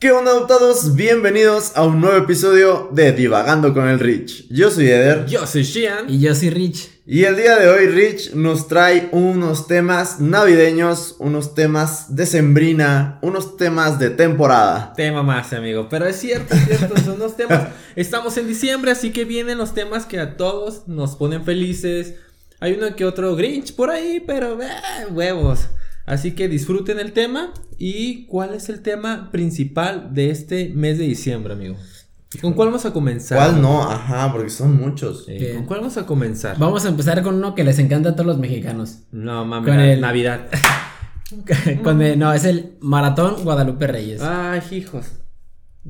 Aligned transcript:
¿Qué 0.00 0.12
onda 0.12 0.30
adoptados? 0.30 0.94
Bienvenidos 0.94 1.72
a 1.74 1.82
un 1.82 2.00
nuevo 2.00 2.16
episodio 2.16 2.88
de 2.92 3.10
Divagando 3.10 3.74
con 3.74 3.88
el 3.88 3.98
Rich. 3.98 4.46
Yo 4.48 4.70
soy 4.70 4.86
Eder. 4.86 5.26
Yo 5.26 5.44
soy 5.44 5.64
Shian. 5.64 6.08
Y 6.08 6.20
yo 6.20 6.36
soy 6.36 6.50
Rich. 6.50 6.88
Y 7.04 7.24
el 7.24 7.34
día 7.34 7.58
de 7.58 7.68
hoy 7.68 7.88
Rich 7.88 8.32
nos 8.34 8.68
trae 8.68 9.08
unos 9.10 9.66
temas 9.66 10.20
navideños, 10.20 11.16
unos 11.18 11.56
temas 11.56 12.14
de 12.14 12.26
sembrina, 12.26 13.18
unos 13.22 13.56
temas 13.56 13.98
de 13.98 14.10
temporada. 14.10 14.92
Tema 14.94 15.24
más, 15.24 15.52
amigo. 15.52 15.88
Pero 15.90 16.06
es 16.06 16.14
cierto, 16.14 16.54
es 16.54 16.64
cierto, 16.66 16.96
son 16.98 17.14
unos 17.14 17.36
temas. 17.36 17.66
Estamos 17.96 18.36
en 18.38 18.46
diciembre, 18.46 18.92
así 18.92 19.10
que 19.10 19.24
vienen 19.24 19.58
los 19.58 19.74
temas 19.74 20.06
que 20.06 20.20
a 20.20 20.36
todos 20.36 20.86
nos 20.86 21.16
ponen 21.16 21.44
felices. 21.44 22.14
Hay 22.60 22.74
uno 22.74 22.94
que 22.94 23.04
otro 23.04 23.34
Grinch 23.34 23.74
por 23.74 23.90
ahí, 23.90 24.22
pero 24.24 24.62
eh, 24.62 24.68
huevos. 25.10 25.66
Así 26.08 26.32
que 26.32 26.48
disfruten 26.48 26.98
el 26.98 27.12
tema. 27.12 27.52
¿Y 27.78 28.26
cuál 28.26 28.54
es 28.54 28.68
el 28.68 28.80
tema 28.82 29.30
principal 29.30 30.08
de 30.12 30.30
este 30.30 30.70
mes 30.74 30.98
de 30.98 31.04
diciembre, 31.04 31.52
amigo? 31.52 31.76
¿Con 32.40 32.52
cuál 32.54 32.68
vamos 32.68 32.84
a 32.84 32.92
comenzar? 32.92 33.38
¿Cuál 33.38 33.62
no? 33.62 33.82
Ajá, 33.82 34.30
porque 34.32 34.50
son 34.50 34.76
muchos. 34.76 35.24
Eh, 35.28 35.52
¿Con 35.54 35.64
cuál 35.66 35.80
vamos 35.80 35.96
a 35.96 36.04
comenzar? 36.06 36.58
Vamos 36.58 36.84
a 36.84 36.88
empezar 36.88 37.22
con 37.22 37.36
uno 37.36 37.54
que 37.54 37.64
les 37.64 37.78
encanta 37.78 38.10
a 38.10 38.12
todos 38.14 38.26
los 38.26 38.38
mexicanos. 38.38 38.98
No, 39.12 39.44
mami, 39.44 39.66
Con 39.66 39.80
el- 39.80 40.00
Navidad. 40.00 40.46
con 41.84 42.02
el- 42.02 42.18
no, 42.18 42.32
es 42.32 42.44
el 42.44 42.72
Maratón 42.80 43.44
Guadalupe 43.44 43.86
Reyes. 43.86 44.20
Ay, 44.22 44.60
hijos. 44.72 45.06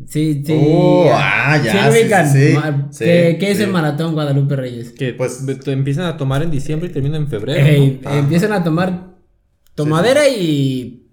Sí, 0.07 0.43
sí. 0.47 0.53
Oh, 0.57 1.11
ah, 1.12 1.61
ya, 1.65 1.91
Sí, 1.91 1.98
sí, 2.03 2.55
sí, 2.91 3.05
¿Qué, 3.05 3.37
qué 3.41 3.51
es 3.51 3.57
sí. 3.59 3.65
el 3.65 3.71
Maratón 3.71 4.12
Guadalupe 4.15 4.55
Reyes? 4.55 4.91
Que 4.93 5.12
Pues- 5.15 5.43
pues 5.45 5.67
empiezan 5.67 6.05
a 6.05 6.17
tomar 6.17 6.43
en 6.43 6.51
diciembre 6.51 6.89
y 6.89 6.93
terminan 6.93 7.23
en 7.23 7.29
febrero. 7.29 7.65
Ey, 7.67 8.01
Ajá. 8.05 8.19
empiezan 8.19 8.53
a 8.53 8.62
tomar 8.62 9.18
tomadera 9.85 10.29
y 10.29 11.07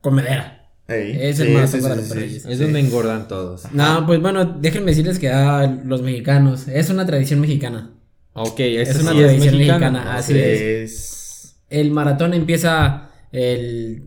comedera. 0.00 0.54
Ey, 0.88 1.16
Es 1.20 1.38
el 1.40 1.48
sí, 1.48 1.52
Maratón 1.52 1.70
sí, 1.72 1.76
sí, 1.76 1.80
Guadalupe 1.80 2.08
sí, 2.08 2.14
Reyes. 2.14 2.42
sí. 2.42 2.52
Es 2.52 2.58
donde 2.60 2.80
engordan 2.80 3.28
todos. 3.28 3.64
No, 3.72 4.06
pues 4.06 4.20
bueno, 4.20 4.44
déjenme 4.44 4.90
decirles 4.92 5.18
que 5.18 5.28
ah, 5.30 5.66
los 5.84 6.02
mexicanos, 6.02 6.66
es 6.68 6.88
una 6.90 7.04
tradición 7.06 7.40
mexicana. 7.40 7.90
Ok, 8.32 8.60
Es 8.60 8.94
una 9.00 9.10
sí 9.12 9.18
tradición 9.18 9.54
mexicana. 9.56 9.90
mexicana, 9.90 10.16
así 10.16 10.32
Sí, 10.32 10.38
es. 10.38 10.60
es. 10.60 11.56
El 11.70 11.90
maratón 11.90 12.32
empieza 12.34 13.10
el 13.32 14.04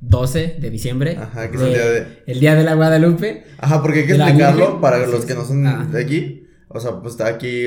12 0.00 0.56
de 0.60 0.70
diciembre. 0.70 1.16
Ajá, 1.16 1.50
que 1.50 1.56
es 1.56 1.62
el 1.62 1.68
día 1.72 1.86
de- 1.86 2.06
el 2.26 2.40
día 2.40 2.54
de 2.56 2.64
la 2.64 2.74
Guadalupe. 2.74 3.44
Ajá, 3.58 3.80
porque 3.82 4.00
hay 4.00 4.06
que 4.06 4.12
¿De 4.12 4.18
la 4.18 4.28
explicarlo 4.28 4.80
para 4.80 5.04
Sí, 5.04 5.10
los 5.12 5.24
que 5.26 5.34
no 5.34 5.44
son 5.44 5.66
Ah. 5.66 5.88
de 5.92 6.00
aquí. 6.02 6.45
O 6.68 6.80
sea, 6.80 7.00
pues 7.00 7.12
está 7.14 7.28
aquí, 7.28 7.64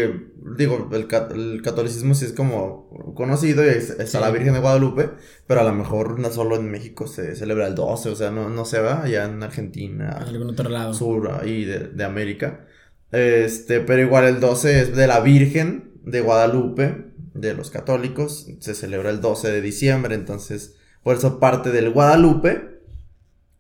digo, 0.58 0.90
el, 0.92 1.08
el 1.38 1.62
catolicismo 1.62 2.14
sí 2.16 2.26
es 2.26 2.34
como 2.34 2.90
conocido 3.16 3.64
y 3.66 3.70
es- 3.70 3.92
está 3.92 4.06
Sí. 4.06 4.18
la 4.20 4.30
Virgen 4.30 4.54
de 4.54 4.60
Guadalupe, 4.60 5.12
pero 5.48 5.62
a 5.62 5.64
lo 5.64 5.74
mejor 5.74 6.20
no 6.20 6.30
solo 6.32 6.58
en 6.58 6.70
México 6.70 7.08
se 7.08 7.36
celebra 7.38 7.68
el 7.68 7.76
12, 7.76 8.10
o 8.10 8.16
sea, 8.16 8.30
no, 8.30 8.50
no 8.50 8.66
se 8.66 8.80
va 8.82 9.04
allá 9.04 9.24
en 9.26 9.42
Argentina, 9.42 10.18
En 10.22 10.28
algún 10.36 10.50
otro 10.50 10.70
lado. 10.70 10.94
sur 10.94 11.32
ahí 11.42 11.64
de, 11.64 11.80
de 11.88 12.04
América. 12.04 12.66
Este, 13.12 13.80
pero 13.80 14.02
igual 14.02 14.26
el 14.26 14.40
12 14.42 14.82
es 14.82 14.96
de 14.96 15.08
la 15.08 15.22
Virgen 15.22 15.94
de 16.04 16.20
Guadalupe, 16.22 17.06
de 17.34 17.54
los 17.54 17.72
católicos, 17.72 18.48
se 18.60 18.76
celebra 18.76 19.12
el 19.12 19.22
12 19.22 19.50
de 19.50 19.62
diciembre, 19.62 20.14
entonces, 20.16 20.76
por 21.04 21.16
eso 21.16 21.40
parte 21.40 21.72
del 21.72 21.92
Guadalupe, 21.92 22.82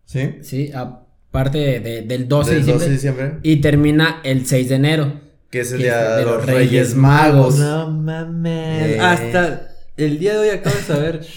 ¿sí? 0.03 0.35
Sí, 0.41 0.71
aparte 0.73 1.79
de- 1.79 2.01
del 2.01 2.27
12 2.27 2.51
de 2.51 2.57
diciembre. 2.57 2.73
12 2.73 2.85
de 2.87 2.91
diciembre. 2.91 3.39
Y 3.43 3.61
termina 3.61 4.19
el 4.25 4.45
6 4.45 4.67
de 4.67 4.75
enero. 4.75 5.28
Que 5.49 5.61
es 5.61 5.71
el 5.71 5.79
día 5.79 6.15
de 6.17 6.25
los 6.25 6.45
Reyes 6.45 6.95
Magos. 6.95 7.57
No 7.57 7.89
mames. 7.89 8.87
Eh. 8.87 8.99
Hasta 8.99 9.69
el 9.97 10.19
día 10.19 10.33
de 10.33 10.39
hoy 10.39 10.49
acabo 10.49 10.75
de 10.75 10.81
saber. 10.83 11.25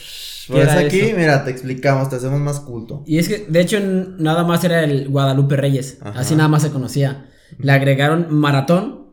Pues 0.49 0.69
aquí, 0.71 0.99
eso. 1.01 1.17
mira, 1.17 1.45
te 1.45 1.53
explicamos, 1.53 2.11
te 2.11 2.17
hacemos 2.17 2.41
más 2.41 2.59
culto. 2.59 3.05
Y 3.07 3.19
es 3.19 3.29
que, 3.29 3.47
de 3.49 3.61
hecho, 3.61 3.79
nada 3.81 4.43
más 4.43 4.63
era 4.65 4.83
el 4.83 5.09
Guadalupe 5.09 5.57
Reyes. 5.57 5.99
Ajá. 6.03 6.19
Así 6.19 6.35
nada 6.35 6.49
más 6.49 6.63
se 6.63 6.71
conocía. 6.71 7.27
Le 7.59 7.71
agregaron 7.73 8.27
maratón. 8.35 9.07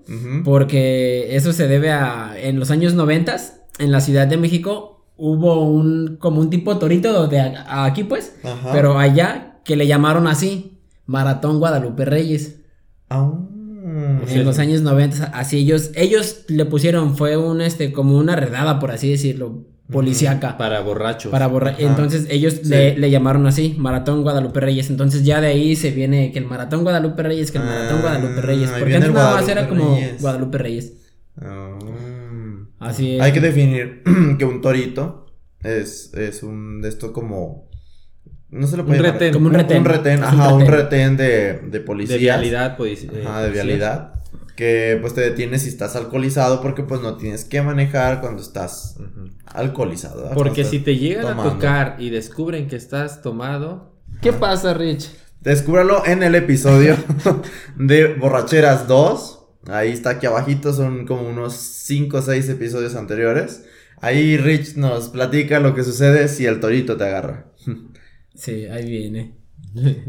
Porque 0.43 1.35
eso 1.35 1.53
se 1.53 1.67
debe 1.67 1.91
a. 1.91 2.33
En 2.35 2.59
los 2.59 2.71
años 2.71 2.95
90, 2.95 3.37
en 3.77 3.91
la 3.91 4.01
Ciudad 4.01 4.25
de 4.27 4.37
México, 4.37 5.05
hubo 5.17 5.63
un. 5.63 6.17
como 6.19 6.41
un 6.41 6.49
tipo 6.49 6.77
torito 6.79 7.27
de 7.27 7.39
a- 7.39 7.85
aquí, 7.85 8.03
pues. 8.03 8.33
Ajá. 8.43 8.71
Pero 8.73 8.97
allá, 8.97 9.59
que 9.63 9.75
le 9.75 9.85
llamaron 9.85 10.27
así. 10.27 10.79
Maratón 11.05 11.59
Guadalupe 11.59 12.05
Reyes. 12.05 12.55
Ah, 13.09 13.31
En 14.27 14.45
los 14.45 14.59
años 14.59 14.81
90, 14.81 15.25
así 15.25 15.57
ellos, 15.57 15.91
ellos 15.95 16.45
le 16.47 16.65
pusieron, 16.65 17.15
fue 17.17 17.37
un 17.37 17.61
este, 17.61 17.91
como 17.91 18.17
una 18.17 18.35
redada, 18.35 18.79
por 18.79 18.91
así 18.91 19.09
decirlo, 19.09 19.65
policíaca. 19.91 20.57
Para 20.57 20.81
borrachos. 20.81 21.31
Para 21.31 21.47
borrar. 21.47 21.73
Ajá. 21.73 21.81
Entonces 21.83 22.27
ellos 22.29 22.53
Sí. 22.63 22.69
le, 22.69 22.97
le 22.97 23.09
llamaron 23.09 23.47
así, 23.47 23.75
Maratón 23.77 24.21
Guadalupe 24.23 24.59
Reyes. 24.59 24.89
Entonces 24.89 25.23
ya 25.23 25.41
de 25.41 25.47
ahí 25.47 25.75
se 25.75 25.91
viene 25.91 26.31
que 26.31 26.39
el 26.39 26.45
Maratón 26.45 26.83
Guadalupe 26.83 27.23
Reyes, 27.23 27.51
que 27.51 27.57
el 27.57 27.63
Maratón 27.65 27.97
Ah, 27.97 28.01
Guadalupe 28.01 28.41
Reyes. 28.41 28.69
Porque 28.77 28.95
antes 28.95 29.11
nada 29.13 29.35
más 29.35 29.47
era 29.49 29.67
como 29.67 29.95
Reyes. 29.95 30.21
Guadalupe 30.21 30.57
Reyes. 30.57 30.93
Ah. 31.41 31.77
Así 32.79 33.15
es. 33.15 33.21
Hay 33.21 33.31
que 33.31 33.41
definir 33.41 34.03
que 34.37 34.45
un 34.45 34.61
torito 34.61 35.25
es, 35.63 36.13
es 36.13 36.43
un 36.43 36.81
de 36.81 36.89
esto 36.89 37.11
como. 37.13 37.68
No 38.51 38.65
se 38.67 38.77
lo 38.77 38.85
puede 38.85 38.99
Un 38.99 39.05
llamar- 39.05 39.13
retén. 39.19 39.33
Como 39.33 39.47
un 39.47 39.53
retén. 39.53 39.77
Un 39.79 39.85
retén, 39.85 40.23
ajá, 40.23 40.53
un 40.53 40.65
retén. 40.65 41.17
de, 41.17 41.59
de 41.69 41.79
policías. 41.81 42.13
de 42.17 42.23
vialidad, 42.23 42.77
pues. 42.77 43.03
eh, 43.03 43.07
Ajá, 43.25 43.41
de 43.41 43.47
policías. 43.49 43.53
vialidad. 43.53 44.13
Que 44.55 44.97
pues 44.99 45.13
te 45.13 45.21
detienes 45.21 45.61
si 45.61 45.69
estás 45.69 45.95
alcoholizado 45.95 46.61
porque 46.61 46.83
pues 46.83 46.99
no 47.01 47.15
tienes 47.15 47.45
que 47.45 47.61
manejar 47.61 48.19
cuando 48.19 48.41
estás 48.41 48.97
alcoholizado. 49.45 50.21
¿verdad? 50.23 50.35
Porque 50.35 50.63
si 50.65 50.79
te 50.79 50.97
llegan 50.97 51.21
tomando. 51.27 51.43
a 51.43 51.53
tocar 51.53 51.95
y 51.99 52.09
descubren 52.09 52.67
que 52.67 52.75
estás 52.75 53.21
tomado. 53.21 53.93
¿Qué 54.21 54.33
pasa, 54.33 54.73
Rich? 54.73 55.09
Descúbralo 55.41 56.05
en 56.05 56.23
el 56.23 56.35
episodio 56.35 56.97
de 57.77 58.13
Borracheras 58.15 58.87
2. 58.87 59.35
Ahí 59.69 59.91
está 59.91 60.11
aquí 60.11 60.25
abajito, 60.25 60.73
son 60.73 61.05
como 61.05 61.27
unos 61.29 61.53
5 61.53 62.17
o 62.17 62.21
6 62.21 62.49
episodios 62.49 62.95
anteriores. 62.95 63.63
Ahí 64.01 64.35
Rich 64.37 64.75
nos 64.75 65.09
platica 65.09 65.59
lo 65.59 65.75
que 65.75 65.83
sucede 65.83 66.27
si 66.27 66.45
el 66.45 66.59
torito 66.59 66.97
te 66.97 67.05
agarra. 67.05 67.45
Sí, 68.39 68.65
ahí 68.65 68.89
viene. 68.89 69.33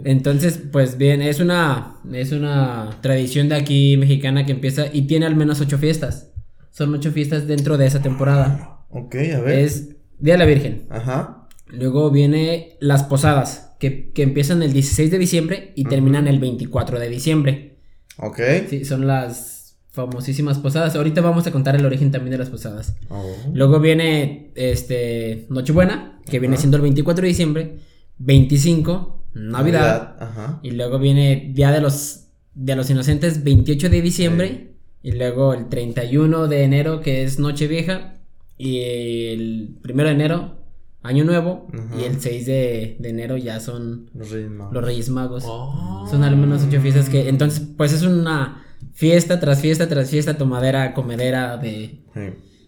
Entonces, 0.04 0.60
pues 0.70 0.96
bien, 0.96 1.20
es 1.20 1.40
una, 1.40 1.96
es 2.12 2.30
una 2.30 2.98
tradición 3.00 3.48
de 3.48 3.56
aquí 3.56 3.96
mexicana 3.96 4.46
que 4.46 4.52
empieza 4.52 4.86
y 4.92 5.02
tiene 5.02 5.26
al 5.26 5.34
menos 5.34 5.60
ocho 5.60 5.78
fiestas. 5.78 6.30
Son 6.70 6.94
ocho 6.94 7.10
fiestas 7.10 7.48
dentro 7.48 7.76
de 7.76 7.86
esa 7.86 8.00
temporada. 8.00 8.84
Ok, 8.88 9.16
a 9.34 9.40
ver. 9.40 9.58
Es 9.58 9.96
Día 10.18 10.34
de 10.34 10.38
la 10.38 10.46
Virgen. 10.46 10.86
Ajá. 10.90 11.48
Luego 11.66 12.10
viene 12.10 12.76
las 12.80 13.02
posadas, 13.02 13.74
que, 13.80 14.10
que 14.12 14.22
empiezan 14.22 14.62
el 14.62 14.72
16 14.72 15.10
de 15.10 15.18
diciembre 15.18 15.72
y 15.74 15.84
terminan 15.84 16.28
el 16.28 16.38
24 16.38 17.00
de 17.00 17.08
diciembre. 17.08 17.78
Ok. 18.16 18.40
Sí, 18.68 18.84
son 18.84 19.06
las 19.08 19.76
famosísimas 19.90 20.58
posadas. 20.58 20.94
Ahorita 20.94 21.20
vamos 21.20 21.46
a 21.48 21.50
contar 21.50 21.74
el 21.74 21.84
origen 21.84 22.12
también 22.12 22.30
de 22.30 22.38
las 22.38 22.50
posadas. 22.50 22.94
Oh. 23.08 23.34
Luego 23.52 23.80
viene 23.80 24.52
este 24.54 25.46
Nochebuena, 25.48 26.20
que 26.30 26.38
viene 26.38 26.56
siendo 26.56 26.76
el 26.76 26.82
24 26.82 27.22
de 27.22 27.28
diciembre, 27.28 27.78
25, 28.20 29.24
Navidad, 29.34 30.16
Ajá. 30.20 30.60
y 30.62 30.70
luego 30.72 30.98
viene 30.98 31.50
Día 31.54 31.72
de 31.72 31.80
los 31.80 32.26
de 32.54 32.76
los 32.76 32.90
Inocentes, 32.90 33.42
28 33.44 33.88
de 33.88 34.02
diciembre, 34.02 34.74
y 35.02 35.12
luego 35.12 35.54
el 35.54 35.68
31 35.68 36.46
de 36.48 36.64
enero, 36.64 37.00
que 37.00 37.22
es 37.22 37.38
Nochevieja, 37.38 38.18
y 38.58 38.80
el 38.80 39.78
1 39.88 40.04
de 40.04 40.10
enero, 40.10 40.54
Año 41.02 41.24
Nuevo, 41.24 41.68
Ajá. 41.72 41.98
y 41.98 42.04
el 42.04 42.20
6 42.20 42.46
de, 42.46 42.96
de 42.98 43.08
enero 43.08 43.36
ya 43.38 43.60
son 43.60 44.10
Los 44.14 44.30
Reyes 44.30 44.50
Magos. 44.50 44.74
los 44.74 44.84
Reyes 44.84 45.08
Magos. 45.08 45.44
Oh. 45.46 46.06
Son 46.10 46.22
al 46.24 46.36
menos 46.36 46.62
ocho 46.68 46.80
fiestas 46.82 47.08
que, 47.08 47.28
entonces, 47.28 47.62
pues 47.76 47.92
es 47.92 48.02
una 48.02 48.64
fiesta 48.92 49.40
tras 49.40 49.60
fiesta 49.60 49.88
tras 49.88 50.10
fiesta, 50.10 50.36
tomadera, 50.36 50.92
comedera 50.92 51.56
de... 51.56 52.02
Sí. 52.12 52.20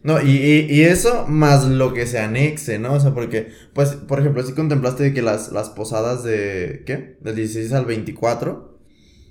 No, 0.05 0.21
y, 0.21 0.31
y, 0.31 0.67
y 0.69 0.83
eso 0.83 1.27
más 1.29 1.65
lo 1.67 1.95
que 1.95 2.07
se 2.07 2.19
anexe, 2.19 2.79
¿no? 2.79 2.95
O 2.95 3.01
sea, 3.01 3.15
porque, 3.15 3.53
pues, 3.73 3.91
por 3.91 4.19
ejemplo, 4.19 4.43
si 4.43 4.53
contemplaste 4.53 5.15
que 5.15 5.23
las, 5.23 5.53
las 5.53 5.71
posadas 5.71 6.25
de, 6.25 6.83
¿qué? 6.87 7.19
Del 7.21 7.37
16 7.37 7.73
al 7.73 7.85
24. 7.87 8.79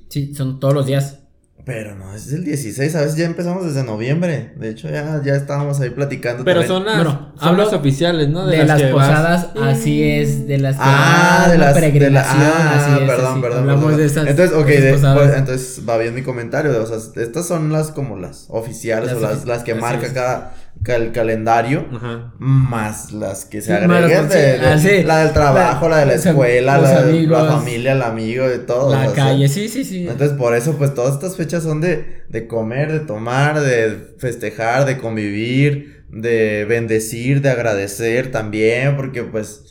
Sí, 0.08 0.34
son 0.34 0.60
todos 0.60 0.74
los 0.74 0.86
días. 0.86 1.21
Pero 1.64 1.96
no, 1.96 2.14
es 2.16 2.32
el 2.34 2.44
16, 2.44 2.96
a 2.96 3.02
veces 3.02 3.16
ya 3.18 3.26
empezamos 3.26 3.66
desde 3.66 3.84
noviembre. 3.84 4.54
De 4.56 4.70
hecho, 4.70 4.90
ya, 4.90 5.22
ya 5.24 5.36
estábamos 5.36 5.80
ahí 5.80 5.92
platicando. 5.92 6.44
Pero 6.44 6.62
también. 6.62 6.78
son 6.78 6.86
las, 6.86 6.96
Bueno, 6.96 7.32
son 7.40 7.48
hablo 7.50 7.64
las 7.66 7.74
oficiales, 7.74 8.30
¿no? 8.30 8.48
De, 8.48 8.66
las, 8.66 8.82
vas- 8.82 8.92
posadas, 8.92 9.48
así 9.62 10.04
es, 10.04 10.48
de 10.48 10.58
las 10.58 10.76
que 10.76 10.82
Ah, 10.84 11.38
van 11.42 11.52
de 11.52 11.58
las. 11.60 11.76
de 11.76 12.10
la- 12.10 12.22
ah, 12.22 12.74
así 12.76 13.04
es. 13.04 13.10
perdón, 13.10 13.32
así. 13.34 13.42
perdón. 13.42 13.60
Hablamos 13.60 13.84
perdón. 13.86 14.00
de 14.00 14.06
esas. 14.06 14.28
Entonces, 14.28 14.58
ok, 14.58 14.66
de 14.68 14.92
pues, 15.14 15.36
entonces 15.38 15.82
va 15.88 15.98
bien 15.98 16.16
mi 16.16 16.24
comentario. 16.24 16.82
O 16.82 16.86
sea, 16.88 16.98
estas 17.24 17.48
son 17.48 17.72
las 17.72 17.92
como 17.92 18.18
las 18.18 18.46
oficiales 18.50 19.10
Las 19.14 19.18
o 19.18 19.22
las, 19.22 19.46
las 19.46 19.64
que 19.64 19.76
marca 19.76 20.12
cada 20.14 20.54
el 20.86 21.12
calendario. 21.12 21.86
Ajá. 21.94 22.34
Más 22.40 23.12
las 23.12 23.46
que 23.46 23.62
se 23.62 23.74
agreguen 23.74 24.28
de, 24.30 24.36
de- 24.58 24.60
ah, 24.68 24.78
sí. 24.78 25.04
la 25.04 25.24
del 25.26 25.34
trabajo, 25.34 25.88
la, 25.88 25.96
La- 25.98 26.00
de 26.02 26.06
la 26.08 26.14
escuela, 26.16 26.78
la, 26.80 27.02
de 27.04 27.10
amigos. 27.10 27.44
la 27.44 27.52
familia, 27.58 27.92
el 27.94 28.02
amigo, 28.02 28.48
de 28.48 28.60
todo. 28.60 28.88
o 28.88 28.92
La 28.92 29.06
sea, 29.06 29.14
calle, 29.14 29.48
sí, 29.48 29.70
sí, 29.70 29.84
sí. 29.84 30.08
Entonces, 30.08 30.38
por 30.38 30.56
eso, 30.56 30.78
pues, 30.78 30.94
todas 30.94 31.14
estas 31.16 31.36
fechas 31.38 31.64
son 31.64 31.82
de, 31.82 32.24
de 32.30 32.48
comer, 32.48 32.92
de 32.92 33.00
tomar, 33.02 33.60
de 33.62 34.16
festejar, 34.18 34.86
de 34.86 34.98
convivir, 34.98 36.06
de 36.10 36.66
bendecir, 36.66 37.42
de 37.42 37.50
agradecer 37.52 38.32
también, 38.32 38.96
porque, 38.98 39.24
pues, 39.24 39.66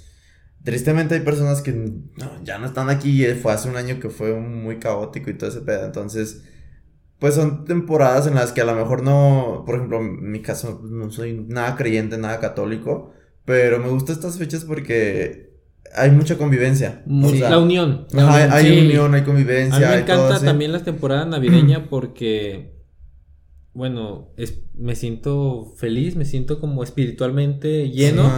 tristemente 0.65 1.15
hay 1.15 1.21
personas 1.21 1.63
que 1.63 1.73
no, 1.73 2.45
ya 2.45 2.59
no 2.59 2.67
están 2.67 2.91
aquí. 2.91 3.25
y 3.27 3.35
Fue 3.35 3.53
hace 3.53 3.69
un 3.69 3.77
año 3.77 3.99
que 4.01 4.11
fue 4.11 4.35
muy 4.35 4.79
caótico 4.79 5.31
y 5.31 5.35
todo 5.35 5.51
ese 5.51 5.61
pedo. 5.63 5.85
Entonces, 5.87 6.43
pues 7.21 7.35
son 7.37 7.65
temporadas 7.67 8.27
en 8.27 8.35
las 8.35 8.53
que 8.53 8.63
a 8.63 8.65
lo 8.65 8.75
mejor 8.75 9.03
no, 9.05 9.63
por 9.67 9.77
ejemplo, 9.77 9.99
en 10.01 10.31
mi 10.33 10.43
caso 10.43 10.81
no 10.85 11.11
soy 11.13 11.45
nada 11.49 11.77
creyente, 11.77 12.19
nada 12.19 12.41
católico, 12.41 13.13
pero 13.45 13.79
me 13.79 13.89
gustan 13.91 14.17
estas 14.17 14.39
fechas 14.39 14.65
porque 14.65 15.51
hay 15.95 16.11
mucha 16.13 16.39
convivencia. 16.39 17.03
O 17.23 17.29
Sí, 17.29 17.39
sea, 17.39 17.51
la 17.51 17.59
unión. 17.59 18.07
la 18.13 18.27
unión. 18.27 18.53
hay 18.53 18.65
sí. 18.67 18.87
unión, 18.87 19.15
hay 19.15 19.21
A 19.21 19.25
mí 19.25 19.27
convivencia. 19.27 19.79
me 19.81 19.87
hay 19.87 20.03
encanta 20.03 20.41
también 20.41 20.73
la 20.73 20.83
temporada 20.83 21.25
navideña 21.27 21.89
porque, 21.91 22.73
bueno, 23.75 24.31
es, 24.37 24.63
me 24.75 24.95
siento 24.97 25.75
feliz, 25.77 26.17
me 26.17 26.25
siento 26.25 26.61
como 26.61 26.83
espiritualmente 26.83 27.91
lleno, 27.91 28.31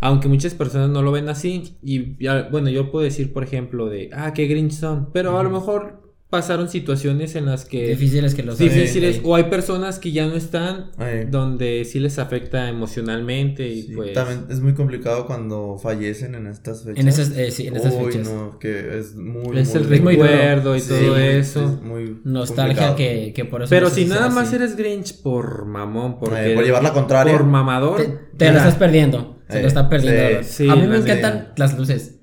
aunque 0.00 0.28
muchas 0.28 0.54
personas 0.54 0.90
no 0.90 1.02
lo 1.02 1.12
ven 1.12 1.28
así. 1.28 1.78
Y 1.82 2.22
ya, 2.22 2.48
bueno, 2.50 2.70
yo 2.70 2.90
puedo 2.90 3.04
decir, 3.04 3.32
por 3.32 3.42
ejemplo, 3.44 3.88
de, 3.88 4.10
ah, 4.12 4.32
qué 4.32 4.46
Grinch 4.46 4.72
son, 4.72 5.10
pero 5.12 5.38
a 5.38 5.42
lo 5.42 5.50
mejor 5.50 6.03
pasaron 6.30 6.68
situaciones 6.68 7.36
en 7.36 7.46
las 7.46 7.64
que... 7.64 7.86
Difíciles 7.88 8.34
que 8.34 8.42
los 8.42 8.58
difíciles, 8.58 9.20
o 9.22 9.36
hay 9.36 9.44
personas 9.44 10.00
que 10.00 10.10
ya 10.10 10.26
no 10.26 10.34
están, 10.34 10.90
donde 11.30 11.84
sí 11.84 12.00
les 12.00 12.18
afecta 12.18 12.68
emocionalmente 12.68 13.68
y 13.68 13.82
Sí, 13.82 13.92
pues... 13.94 14.12
También 14.14 14.46
es 14.50 14.60
muy 14.60 14.74
complicado 14.74 15.26
cuando 15.26 15.78
fallecen 15.80 16.34
en 16.34 16.48
estas 16.48 16.82
fechas. 16.82 16.98
En 17.00 17.06
esas, 17.08 17.30
eh, 17.36 17.50
sí, 17.52 17.68
en 17.68 17.76
esas 17.76 17.94
Uy, 17.94 18.06
fechas. 18.12 18.28
no, 18.28 18.58
que 18.58 18.98
es 18.98 19.14
muy. 19.14 19.56
Es 19.58 19.74
el 19.76 19.84
muy 20.02 20.16
recuerdo 20.16 20.74
y 20.74 20.80
Sí, 20.80 20.88
todo 20.88 21.16
eso. 21.18 21.60
es 21.64 21.82
muy 21.82 22.20
Nostalgia 22.24 22.88
complicado. 22.88 22.96
que, 22.96 23.32
que 23.32 23.44
por 23.44 23.62
eso. 23.62 23.70
Pero 23.70 23.88
no 23.88 23.94
si 23.94 24.04
nada 24.06 24.28
más 24.28 24.48
así. 24.48 24.56
eres 24.56 24.76
Grinch 24.76 25.22
por 25.22 25.66
mamón, 25.66 26.16
Eh, 26.36 26.54
por 26.56 26.64
llevar 26.64 26.82
la 26.82 26.92
contraria. 26.92 27.32
por 27.32 27.44
mamador, 27.44 27.98
Te, 27.98 28.08
te 28.38 28.50
lo 28.50 28.58
estás 28.58 28.74
perdiendo. 28.74 29.38
Se 29.48 29.58
Eh, 29.58 29.62
lo 29.62 29.68
está 29.68 29.88
perdiendo. 29.88 30.40
a 30.72 30.76
mí 30.76 30.86
me 30.88 30.96
encantan 30.96 31.52
las 31.56 31.78
luces. 31.78 32.16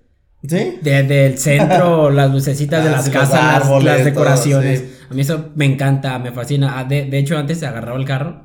¿Sí? 0.48 0.80
De- 0.82 1.04
del 1.04 1.38
centro, 1.38 2.10
las 2.12 2.32
lucecitas 2.32 2.84
de 2.84 2.90
Ah, 2.90 2.94
las 2.94 3.06
sí, 3.06 3.12
casas, 3.12 3.34
las- 3.44 3.64
árboles, 3.64 3.84
las 3.86 3.96
todo, 3.98 4.06
decoraciones. 4.06 4.80
sí. 4.80 4.96
A 5.10 5.14
mí 5.14 5.22
eso 5.22 5.50
me 5.56 5.66
encanta, 5.66 6.18
me 6.20 6.32
fascina. 6.32 6.80
Ah, 6.80 6.84
de, 6.86 7.06
de 7.06 7.18
hecho, 7.20 7.38
antes 7.38 7.60
se 7.60 7.68
agarraba 7.68 7.98
el 8.00 8.06
carro 8.06 8.44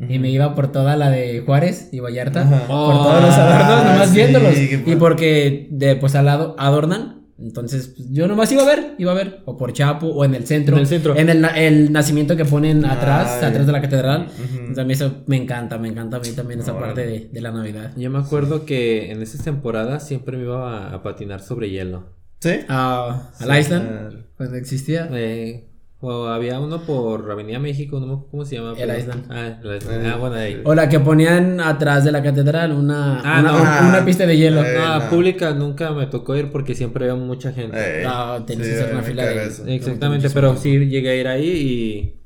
y 0.00 0.18
me 0.18 0.30
iba 0.30 0.54
por 0.54 0.72
toda 0.72 0.96
la 0.96 1.10
de 1.10 1.42
Juárez 1.44 1.88
y 1.92 2.00
Vallarta. 2.00 2.44
Por 2.66 2.66
todos 2.66 3.22
los 3.22 3.34
adornos, 3.34 3.68
Ah, 3.70 3.90
nomás 3.92 4.08
sí, 4.10 4.16
viéndolos. 4.16 4.54
Y 4.86 4.96
porque 4.96 5.68
de, 5.70 5.96
pues 5.96 6.14
al 6.14 6.24
lado 6.26 6.56
adornan. 6.58 7.25
Entonces, 7.38 7.88
pues, 7.94 8.08
yo 8.10 8.26
nomás 8.28 8.50
iba 8.52 8.62
a 8.62 8.66
ver, 8.66 8.94
iba 8.98 9.12
a 9.12 9.14
ver, 9.14 9.42
o 9.44 9.56
por 9.58 9.72
Chapo, 9.72 10.06
o 10.06 10.24
en 10.24 10.34
el 10.34 10.46
centro. 10.46 10.76
En 10.76 10.80
el 10.80 10.86
centro. 10.86 11.14
En 11.16 11.28
el, 11.28 11.44
el 11.56 11.92
nacimiento 11.92 12.34
que 12.36 12.44
ponen 12.46 12.84
atrás, 12.84 13.42
atrás 13.42 13.66
de 13.66 13.72
la 13.72 13.80
catedral. 13.82 14.28
Entonces, 14.52 14.78
a 14.78 14.84
mí 14.84 14.92
eso 14.94 15.22
me 15.26 15.36
encanta, 15.36 15.76
me 15.78 15.88
encanta 15.88 16.16
a 16.16 16.20
mí 16.20 16.30
también 16.30 16.60
esa 16.60 16.78
parte 16.78 17.06
de, 17.06 17.28
de 17.32 17.40
la 17.40 17.52
Navidad. 17.52 17.92
yo 17.96 18.10
me 18.10 18.18
acuerdo 18.18 18.64
que 18.64 19.10
en 19.12 19.20
esas 19.22 19.42
temporadas 19.44 20.06
siempre 20.06 20.36
me 20.38 20.44
iba 20.44 20.88
a, 20.88 20.94
a 20.94 21.02
patinar 21.02 21.40
sobre 21.42 21.68
hielo. 21.70 22.14
¿Sí? 22.40 22.50
Al 22.68 23.22
Sí, 23.38 23.44
Island, 23.60 23.88
claro. 23.88 24.18
cuando 24.36 24.56
existía. 24.56 25.08
Eh, 25.12 25.68
o 26.00 26.26
había 26.26 26.60
uno 26.60 26.82
por 26.82 27.30
Avenida 27.30 27.58
México, 27.58 27.98
no 27.98 28.06
me 28.06 28.12
acuerdo 28.12 28.30
cómo 28.30 28.44
se 28.44 28.56
llama. 28.56 28.74
El 28.78 28.98
Island. 28.98 29.24
Ah, 29.30 29.58
el 29.62 29.76
Island. 29.76 30.04
Eh, 30.06 30.10
Ah, 30.12 30.16
bueno, 30.18 30.36
ahí. 30.36 30.60
O 30.64 30.74
la 30.74 30.88
que 30.88 31.00
ponían 31.00 31.58
atrás 31.60 32.04
de 32.04 32.12
la 32.12 32.22
catedral, 32.22 32.72
una, 32.72 33.20
Ah, 33.20 33.40
una, 33.40 33.52
no. 33.52 33.56
un- 33.62 33.88
una 33.90 34.04
pista 34.04 34.26
de 34.26 34.36
hielo. 34.36 34.62
Eh, 34.62 34.74
No, 34.78 34.98
no. 35.00 35.10
pública 35.10 35.52
nunca 35.54 35.92
me 35.92 36.06
tocó 36.06 36.36
ir 36.36 36.52
porque 36.52 36.74
siempre 36.74 37.08
había 37.10 37.22
mucha 37.22 37.52
gente. 37.52 38.02
Eh, 38.02 38.04
No, 38.04 38.44
tenías 38.44 38.68
que 38.68 38.74
hacer 38.74 38.94
una 38.94 39.02
fila 39.02 39.24
de- 39.24 39.46
eso. 39.46 39.66
Exactamente, 39.66 40.28
pero 40.30 40.56
sí 40.56 40.78
llegué 40.86 41.10
a 41.10 41.14
ir 41.16 41.28
ahí 41.28 41.48
y. 41.48 42.22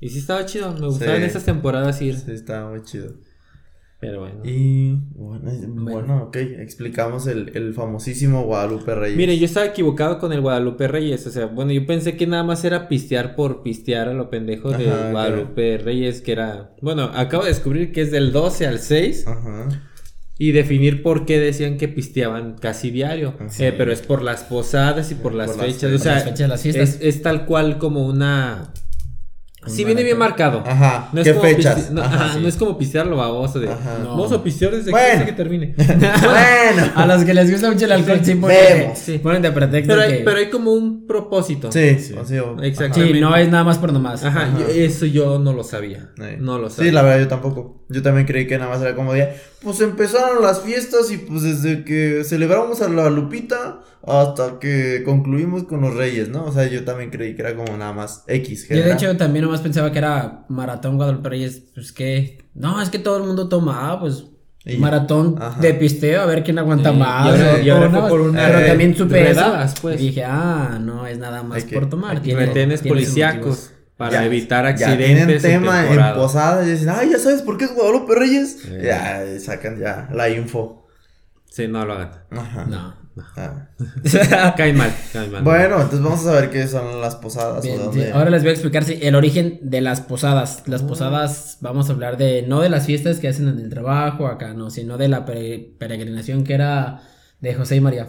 Y 0.00 0.08
sí 0.10 0.18
estaba 0.18 0.44
chido. 0.44 0.72
Me 0.74 0.86
gustaban 0.86 1.18
Sí. 1.20 1.24
esas 1.24 1.44
temporadas 1.44 2.02
ir. 2.02 2.16
Sí, 2.18 2.32
está 2.32 2.66
muy 2.66 2.82
chido. 2.82 3.14
Pero 4.04 4.20
bueno. 4.20 4.40
Y 4.44 4.98
bueno, 5.14 5.50
bueno, 5.66 6.22
ok, 6.24 6.36
explicamos 6.36 7.26
el, 7.26 7.52
el 7.54 7.72
famosísimo 7.72 8.44
Guadalupe 8.44 8.94
Reyes. 8.94 9.16
Mire, 9.16 9.38
yo 9.38 9.46
estaba 9.46 9.64
equivocado 9.64 10.18
con 10.18 10.30
el 10.34 10.42
Guadalupe 10.42 10.88
Reyes. 10.88 11.26
O 11.26 11.30
sea, 11.30 11.46
bueno, 11.46 11.72
yo 11.72 11.86
pensé 11.86 12.14
que 12.14 12.26
nada 12.26 12.44
más 12.44 12.64
era 12.64 12.86
pistear 12.86 13.34
por 13.34 13.62
pistear 13.62 14.08
a 14.08 14.12
lo 14.12 14.28
pendejo 14.28 14.72
de 14.72 14.90
Ajá, 14.90 15.10
Guadalupe 15.10 15.78
Reyes, 15.78 16.20
que 16.20 16.32
era. 16.32 16.74
Bueno, 16.82 17.04
acabo 17.14 17.44
de 17.44 17.48
descubrir 17.48 17.92
que 17.92 18.02
es 18.02 18.10
del 18.10 18.30
12 18.30 18.66
al 18.66 18.78
6 18.78 19.26
Ajá. 19.26 19.68
y 20.36 20.52
definir 20.52 21.02
por 21.02 21.24
qué 21.24 21.40
decían 21.40 21.78
que 21.78 21.88
pisteaban 21.88 22.56
casi 22.60 22.90
diario. 22.90 23.34
Eh, 23.58 23.72
pero 23.74 23.90
es 23.90 24.02
por 24.02 24.20
las 24.20 24.44
posadas 24.44 25.10
y 25.12 25.14
por 25.14 25.32
las 25.34 25.52
Por 25.52 25.64
fechas. 25.64 25.90
O 25.92 25.98
sea, 25.98 26.14
las 26.16 26.24
fechas 26.24 26.48
las. 26.50 26.66
Es, 26.66 26.98
es 27.00 27.22
tal 27.22 27.46
cual 27.46 27.78
como 27.78 28.06
una. 28.06 28.70
Sí, 29.66 29.84
viene 29.84 30.02
bien 30.02 30.18
marcado. 30.18 30.62
Ajá. 30.66 31.08
No 31.12 31.20
es 31.20 31.26
¿Qué 31.26 31.32
como 31.34 31.44
fechas? 31.44 31.90
no, 31.90 32.02
Ajá, 32.02 32.14
ajá, 32.26 32.34
sí. 32.34 32.40
no 32.42 32.48
es 32.48 32.56
como 32.56 32.76
pistear 32.78 33.06
lo 33.06 33.16
baboso 33.16 33.60
de. 33.60 33.68
Ajá. 33.70 33.98
No. 34.02 34.10
Vamos 34.10 34.32
a 34.32 34.42
pistear 34.42 34.72
desde 34.72 34.90
Bueno. 34.90 35.24
que, 35.24 35.32
termine. 35.32 35.74
bueno. 35.76 36.92
A 36.94 37.06
los 37.06 37.24
que 37.24 37.34
les 37.34 37.50
gusta 37.50 37.70
mucho 37.70 37.84
el 37.84 37.92
alcohol, 37.92 38.20
sí 38.22 38.34
ponen, 38.34 38.56
Vemos. 38.78 38.98
Sí. 38.98 39.18
ponen 39.18 39.42
de 39.42 39.52
pretexto 39.52 39.92
Pero 39.94 40.02
hay, 40.06 40.18
que- 40.18 40.24
pero 40.24 40.38
hay 40.38 40.50
como 40.50 40.72
un 40.72 41.06
propósito. 41.06 41.70
Sí, 41.72 41.96
o- 42.38 42.62
Exacto. 42.62 43.00
Sí, 43.00 43.12
no 43.20 43.34
es 43.36 43.48
nada 43.48 43.64
más 43.64 43.78
por 43.78 43.92
nomás. 43.92 44.24
Ajá, 44.24 44.42
Ajá. 44.46 44.58
yo- 44.58 44.66
eso 44.68 45.06
yo 45.06 45.38
no 45.38 45.52
lo 45.52 45.64
sabía. 45.64 46.10
No 46.38 46.58
lo 46.58 46.70
sabía. 46.70 46.90
Sí, 46.90 46.94
la 46.94 47.02
verdad 47.02 47.20
yo 47.20 47.28
tampoco. 47.28 47.83
Yo 47.88 48.02
también 48.02 48.26
creí 48.26 48.46
que 48.46 48.56
nada 48.58 48.70
más 48.70 48.80
era 48.82 48.94
como 48.94 49.12
día. 49.12 49.34
Pues 49.62 49.80
empezaron 49.80 50.42
las 50.42 50.60
fiestas 50.62 51.10
y 51.10 51.18
pues 51.18 51.42
desde 51.42 51.84
que 51.84 52.22
celebramos 52.24 52.80
a 52.82 52.88
la 52.88 53.10
Lupita 53.10 53.80
hasta 54.06 54.58
que 54.58 55.02
concluimos 55.04 55.64
con 55.64 55.80
los 55.80 55.94
Reyes, 55.94 56.28
¿no? 56.28 56.44
O 56.46 56.52
sea, 56.52 56.66
yo 56.66 56.84
también 56.84 57.10
creí 57.10 57.34
que 57.34 57.42
era 57.42 57.54
como 57.54 57.76
nada 57.76 57.92
más 57.92 58.24
X. 58.26 58.68
Yo 58.68 58.76
de 58.82 58.92
hecho 58.92 59.16
también 59.16 59.44
nomás 59.44 59.60
pensaba 59.60 59.92
que 59.92 59.98
era 59.98 60.44
maratón 60.48 60.96
Guadalupe 60.96 61.28
Reyes, 61.28 61.62
pues 61.74 61.92
que, 61.92 62.38
no, 62.54 62.80
es 62.82 62.90
que 62.90 62.98
todo 62.98 63.16
el 63.18 63.24
mundo 63.24 63.48
toma, 63.48 63.92
ah, 63.92 64.00
pues 64.00 64.24
Y- 64.66 64.78
maratón 64.78 65.36
Ajá. 65.38 65.60
de 65.60 65.74
pisteo, 65.74 66.22
a 66.22 66.26
ver 66.26 66.42
quién 66.42 66.58
aguanta 66.58 66.90
más. 66.92 67.26
y 67.26 67.28
ahora- 67.42 67.54
o- 67.54 67.60
y 67.60 67.68
ahora 67.70 67.86
o 67.86 67.90
fue 67.90 68.00
no, 68.00 68.08
por 68.08 68.20
una- 68.22 68.46
pero 68.46 68.58
eh, 68.60 68.66
también 68.66 68.96
supe 68.96 69.30
eso 69.30 69.54
pues. 69.82 70.00
y 70.00 70.06
dije, 70.06 70.24
ah, 70.24 70.78
no, 70.80 71.06
es 71.06 71.18
nada 71.18 71.42
más 71.42 71.64
que- 71.64 71.74
por 71.74 71.88
tomar. 71.90 72.20
tiene- 72.20 72.46
Retenes 72.46 72.80
policíacos 72.80 73.40
motivos. 73.46 73.70
Para 73.96 74.12
Ya- 74.12 74.24
evitar 74.24 74.64
Ya 74.64 74.70
accidentes. 74.88 75.42
tienen 75.42 75.62
tema 75.62 75.86
en, 75.86 76.14
posada 76.16 76.64
y 76.66 76.70
dicen, 76.70 76.88
ay, 76.90 77.10
ya 77.10 77.18
sabes 77.18 77.42
por 77.42 77.56
qué 77.58 77.64
es 77.66 77.74
Guadalupe 77.74 78.14
Reyes. 78.14 78.58
Sí. 78.62 78.70
Ya 78.82 79.24
sacan 79.40 79.78
ya 79.78 80.08
la 80.12 80.28
info. 80.28 80.86
Sí, 81.50 81.68
no 81.68 81.84
lo 81.84 81.92
hagan. 81.94 82.10
Ajá. 82.30 82.64
No. 82.66 83.04
Ah. 83.36 83.68
cae 84.56 84.72
mal, 84.72 84.92
cae 85.12 85.28
mal. 85.28 85.44
Bueno, 85.44 85.76
entonces 85.76 86.02
vamos 86.02 86.26
a 86.26 86.32
ver 86.32 86.50
qué 86.50 86.66
son 86.66 87.00
las 87.00 87.14
posadas 87.14 87.62
Bien, 87.62 87.76
o 87.76 87.92
sí, 87.92 88.00
dónde. 88.00 88.12
Ahora 88.12 88.28
les 88.30 88.42
voy 88.42 88.48
a 88.50 88.52
explicar 88.54 88.82
sí, 88.82 88.98
el 89.00 89.14
origen 89.14 89.60
de 89.62 89.80
las 89.80 90.00
posadas. 90.00 90.64
Las 90.66 90.82
posadas, 90.82 91.58
vamos 91.60 91.88
a 91.88 91.92
hablar 91.92 92.16
de, 92.16 92.42
no 92.42 92.60
de 92.60 92.70
las 92.70 92.86
fiestas 92.86 93.20
que 93.20 93.28
hacen 93.28 93.46
en 93.46 93.60
el 93.60 93.70
trabajo 93.70 94.26
acá, 94.26 94.52
no, 94.54 94.68
sino 94.70 94.98
de 94.98 95.06
la 95.06 95.24
pere- 95.24 95.76
peregrinación 95.78 96.42
que 96.42 96.54
era 96.54 97.02
de 97.40 97.54
José 97.54 97.76
y 97.76 97.80
María. 97.80 98.08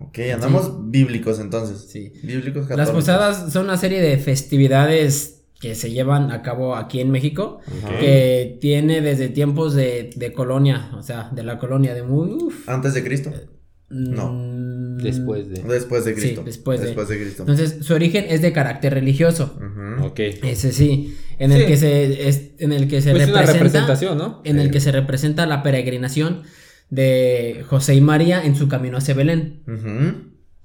Ok, 0.00 0.18
andamos 0.32 0.90
bíblicos 0.90 1.40
entonces. 1.40 1.88
Sí. 1.90 2.12
Bíblicos 2.22 2.62
Las 2.62 2.68
católicos. 2.68 2.94
posadas 2.94 3.52
son 3.52 3.64
una 3.64 3.76
serie 3.76 4.00
de 4.00 4.16
festividades 4.18 5.42
que 5.60 5.74
se 5.74 5.90
llevan 5.90 6.30
a 6.30 6.42
cabo 6.42 6.76
aquí 6.76 7.00
en 7.00 7.10
México, 7.10 7.58
Ajá. 7.66 7.98
que 7.98 8.58
tiene 8.60 9.00
desde 9.00 9.28
tiempos 9.28 9.74
de, 9.74 10.10
de 10.14 10.32
colonia, 10.32 10.90
o 10.96 11.02
sea, 11.02 11.30
de 11.32 11.42
la 11.42 11.58
colonia 11.58 11.94
de 11.94 12.04
muy... 12.04 12.30
uf, 12.30 12.68
Antes 12.68 12.94
de 12.94 13.02
Cristo. 13.02 13.32
No. 13.90 14.32
mm, 14.32 14.98
Después 14.98 15.48
de. 15.48 15.62
Después 15.62 16.04
de 16.04 16.14
Cristo. 16.14 16.40
Sí, 16.42 16.46
después 16.46 16.80
de. 16.80 16.92
Cristo. 16.94 17.42
Entonces, 17.42 17.78
su 17.84 17.94
origen 17.94 18.26
es 18.28 18.42
de 18.42 18.52
carácter 18.52 18.92
religioso. 18.94 19.56
Ujú. 19.56 20.06
Ok. 20.06 20.18
Ese 20.20 20.72
sí, 20.72 21.16
en 21.38 21.52
el 21.52 21.66
que 21.66 21.76
se 21.76 22.28
es- 22.28 22.50
en 22.58 22.72
el 22.72 22.86
que 22.86 23.00
se 23.00 23.12
Pues 23.12 23.28
una 23.28 23.40
representa 23.40 23.52
representación, 23.64 24.18
¿no? 24.18 24.42
en 24.44 24.58
el 24.58 24.70
que 24.70 24.80
se 24.80 24.92
representa 24.92 25.46
la 25.46 25.62
peregrinación 25.62 26.42
de 26.90 27.64
José 27.68 27.94
y 27.94 28.00
María 28.00 28.44
en 28.44 28.56
su 28.56 28.68
camino 28.68 28.96
hacia 28.98 29.14
Belén. 29.14 29.62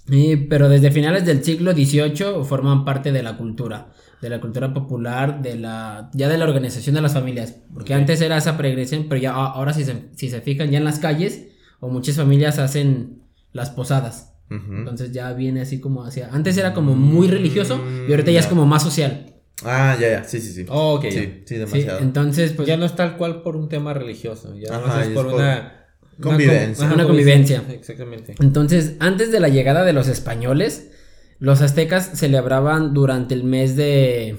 Y- 0.09 0.35
pero 0.35 0.67
desde 0.69 0.91
finales 0.91 1.25
del 1.25 1.43
siglo 1.43 1.71
XVIII 1.73 2.43
forman 2.43 2.83
parte 2.83 3.11
de 3.11 3.23
la 3.23 3.37
cultura, 3.37 3.93
de 4.21 4.29
la 4.29 4.41
cultura 4.41 4.73
popular, 4.73 5.41
de 5.41 5.55
la 5.55 6.09
ya 6.13 6.27
de 6.27 6.37
la 6.37 6.45
organización 6.45 6.95
de 6.95 7.01
las 7.01 7.13
familias, 7.13 7.55
porque 7.73 7.93
antes 7.93 8.19
era 8.21 8.37
esa 8.37 8.57
peregrinación, 8.57 9.05
pero 9.07 9.21
ya 9.21 9.31
ahora 9.33 9.73
si 9.73 9.85
se, 9.85 10.09
si 10.15 10.29
se 10.29 10.41
fijan 10.41 10.71
ya 10.71 10.77
en 10.77 10.83
las 10.85 10.99
calles 10.99 11.47
o 11.79 11.87
muchas 11.89 12.15
familias 12.17 12.59
hacen 12.59 13.23
las 13.53 13.69
posadas. 13.69 14.29
Entonces 14.49 15.11
ya 15.13 15.33
viene 15.33 15.61
así 15.61 15.79
como 15.79 16.03
hacia 16.05 16.29
antes 16.31 16.55
era 16.57 16.73
como 16.75 16.95
muy 16.95 17.27
religioso 17.27 17.81
y 18.07 18.11
ahorita 18.11 18.29
ya 18.29 18.39
es 18.39 18.45
Ya. 18.45 18.49
como 18.49 18.67
más 18.67 18.83
social. 18.83 19.33
Ah, 19.65 19.97
ya, 19.99 20.09
ya. 20.09 20.23
Sí, 20.25 20.39
sí, 20.41 20.51
sí. 20.53 20.65
Oh, 20.69 20.95
ok, 20.95 21.05
Sí, 21.09 21.15
ya. 21.15 21.21
sí, 21.21 21.41
Sí, 21.45 21.55
demasiado. 21.55 21.99
entonces 21.99 22.51
pues 22.51 22.67
ya 22.67 22.77
no 22.77 22.85
es 22.85 22.95
tal 22.95 23.17
cual 23.17 23.41
por 23.41 23.55
un 23.55 23.67
tema 23.69 23.93
religioso. 23.95 24.53
Ya 24.55 24.75
Ajá, 24.75 24.85
no 24.87 25.01
es 25.01 25.07
y 25.07 25.09
es 25.11 25.15
por 25.15 25.25
por 25.27 25.35
una. 25.35 25.82
Convivencia. 26.21 26.85
Una, 26.85 26.95
Una 26.95 27.05
convivencia. 27.05 27.63
Exactamente. 27.69 28.35
Entonces, 28.39 28.95
antes 28.99 29.31
de 29.31 29.39
la 29.39 29.49
llegada 29.49 29.83
de 29.83 29.93
los 29.93 30.07
españoles, 30.07 30.91
los 31.39 31.61
aztecas 31.61 32.11
celebraban 32.13 32.93
durante 32.93 33.33
el 33.35 33.43
mes 33.43 33.75
de, 33.75 34.37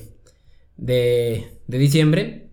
de, 0.76 1.60
de 1.66 1.78
diciembre 1.78 2.50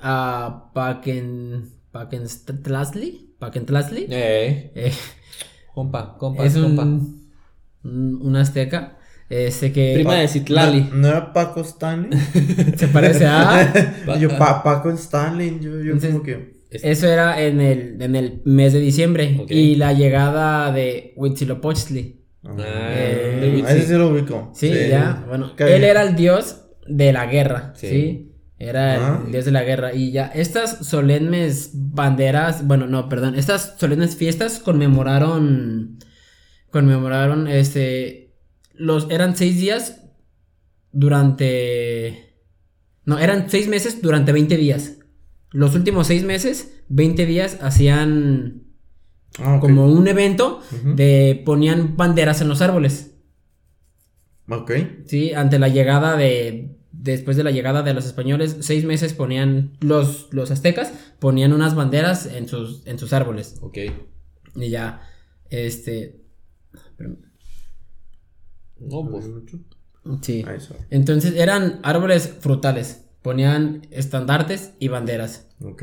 a 0.00 0.70
Paquen, 0.74 1.70
Paquentlazli, 1.92 3.34
Paquentlazli, 3.38 4.06
Eh, 4.10 4.72
eh, 4.74 4.92
compa, 5.74 6.16
compa, 6.18 6.44
es 6.44 6.54
compa. 6.54 6.82
un, 6.82 7.30
un, 7.84 8.18
un 8.22 8.36
azteca, 8.36 8.98
este 9.28 9.72
que 9.72 9.92
Prima 9.94 10.14
de 10.16 10.28
Citlali. 10.28 10.88
¿No, 10.90 10.96
no 10.96 11.08
era 11.08 11.32
Paco 11.32 11.60
Stanley? 11.62 12.18
se 12.76 12.88
parece 12.88 13.26
a... 13.26 13.72
yo, 14.18 14.28
Pa- 14.36 14.62
Paco 14.62 14.90
Stanley. 14.90 15.58
Yo, 15.60 15.70
yo 15.70 15.92
Entonces, 15.92 16.10
como 16.12 16.22
que. 16.22 16.61
Eso 16.82 17.06
era 17.08 17.40
en 17.42 17.60
el, 17.60 18.00
en 18.00 18.16
el 18.16 18.42
mes 18.44 18.72
de 18.72 18.80
diciembre. 18.80 19.44
Y 19.48 19.76
la 19.76 19.92
llegada 19.92 20.72
de 20.72 21.12
Huitzilopochtli. 21.16 22.20
Ah, 22.44 22.56
Eh, 22.94 23.38
de 23.40 23.50
Huitzi. 23.54 23.72
ese 23.72 23.86
sí 23.86 23.92
lo 23.94 24.08
ubico. 24.08 24.50
Sí, 24.54 24.70
ya. 24.88 25.24
Bueno, 25.28 25.52
él 25.58 25.84
era 25.84 26.02
el 26.02 26.16
dios 26.16 26.62
de 26.86 27.12
la 27.12 27.26
guerra. 27.26 27.72
Sí. 27.76 27.88
Sí. 27.88 28.28
Era 28.58 28.94
el 28.96 29.02
Ah. 29.02 29.22
dios 29.30 29.44
de 29.44 29.50
la 29.50 29.64
guerra. 29.64 29.92
Y 29.94 30.12
ya, 30.12 30.26
estas 30.26 30.86
solemnes 30.86 31.70
banderas, 31.74 32.66
bueno, 32.66 32.86
no, 32.86 33.08
perdón, 33.08 33.34
estas 33.36 33.74
solemnes 33.78 34.16
fiestas 34.16 34.58
conmemoraron, 34.60 35.98
conmemoraron, 36.70 37.48
este, 37.48 38.34
los, 38.74 39.10
eran 39.10 39.36
seis 39.36 39.58
días 39.58 40.00
durante, 40.92 42.36
no, 43.04 43.18
eran 43.18 43.50
seis 43.50 43.66
meses 43.68 44.00
durante 44.02 44.32
20 44.32 44.56
días. 44.56 44.98
Los 45.52 45.74
últimos 45.74 46.06
seis 46.06 46.24
meses, 46.24 46.82
20 46.88 47.26
días 47.26 47.58
hacían 47.60 48.62
Ah, 49.38 49.58
como 49.60 49.86
un 49.86 50.06
evento 50.08 50.60
de 50.94 51.42
ponían 51.44 51.96
banderas 51.96 52.40
en 52.40 52.48
los 52.48 52.60
árboles. 52.60 53.14
Ok. 54.48 54.72
Sí, 55.06 55.32
ante 55.32 55.58
la 55.58 55.68
llegada 55.68 56.16
de. 56.16 56.76
Después 56.90 57.36
de 57.38 57.42
la 57.42 57.50
llegada 57.50 57.82
de 57.82 57.94
los 57.94 58.04
españoles, 58.04 58.58
seis 58.60 58.84
meses 58.84 59.14
ponían. 59.14 59.78
Los, 59.80 60.28
los 60.32 60.50
aztecas 60.50 60.92
ponían 61.18 61.52
unas 61.52 61.74
banderas 61.74 62.26
en 62.26 62.46
sus, 62.46 62.86
en 62.86 62.98
sus 62.98 63.12
árboles. 63.12 63.56
Ok. 63.62 63.78
Y 64.56 64.68
ya. 64.68 65.00
Este. 65.48 66.20
No, 68.78 69.08
pues. 69.10 69.30
Sí. 70.20 70.44
Entonces 70.90 71.34
eran 71.36 71.80
árboles 71.82 72.36
frutales. 72.40 73.06
Ponían 73.22 73.86
estandartes 73.90 74.72
y 74.78 74.88
banderas. 74.88 75.48
Ok. 75.62 75.82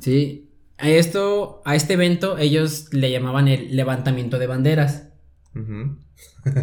Sí. 0.00 0.50
A 0.76 0.88
esto, 0.90 1.62
a 1.64 1.76
este 1.76 1.94
evento, 1.94 2.36
ellos 2.38 2.88
le 2.92 3.10
llamaban 3.10 3.46
el 3.48 3.76
levantamiento 3.76 4.38
de 4.38 4.46
banderas. 4.48 5.08
Ujú. 5.54 5.98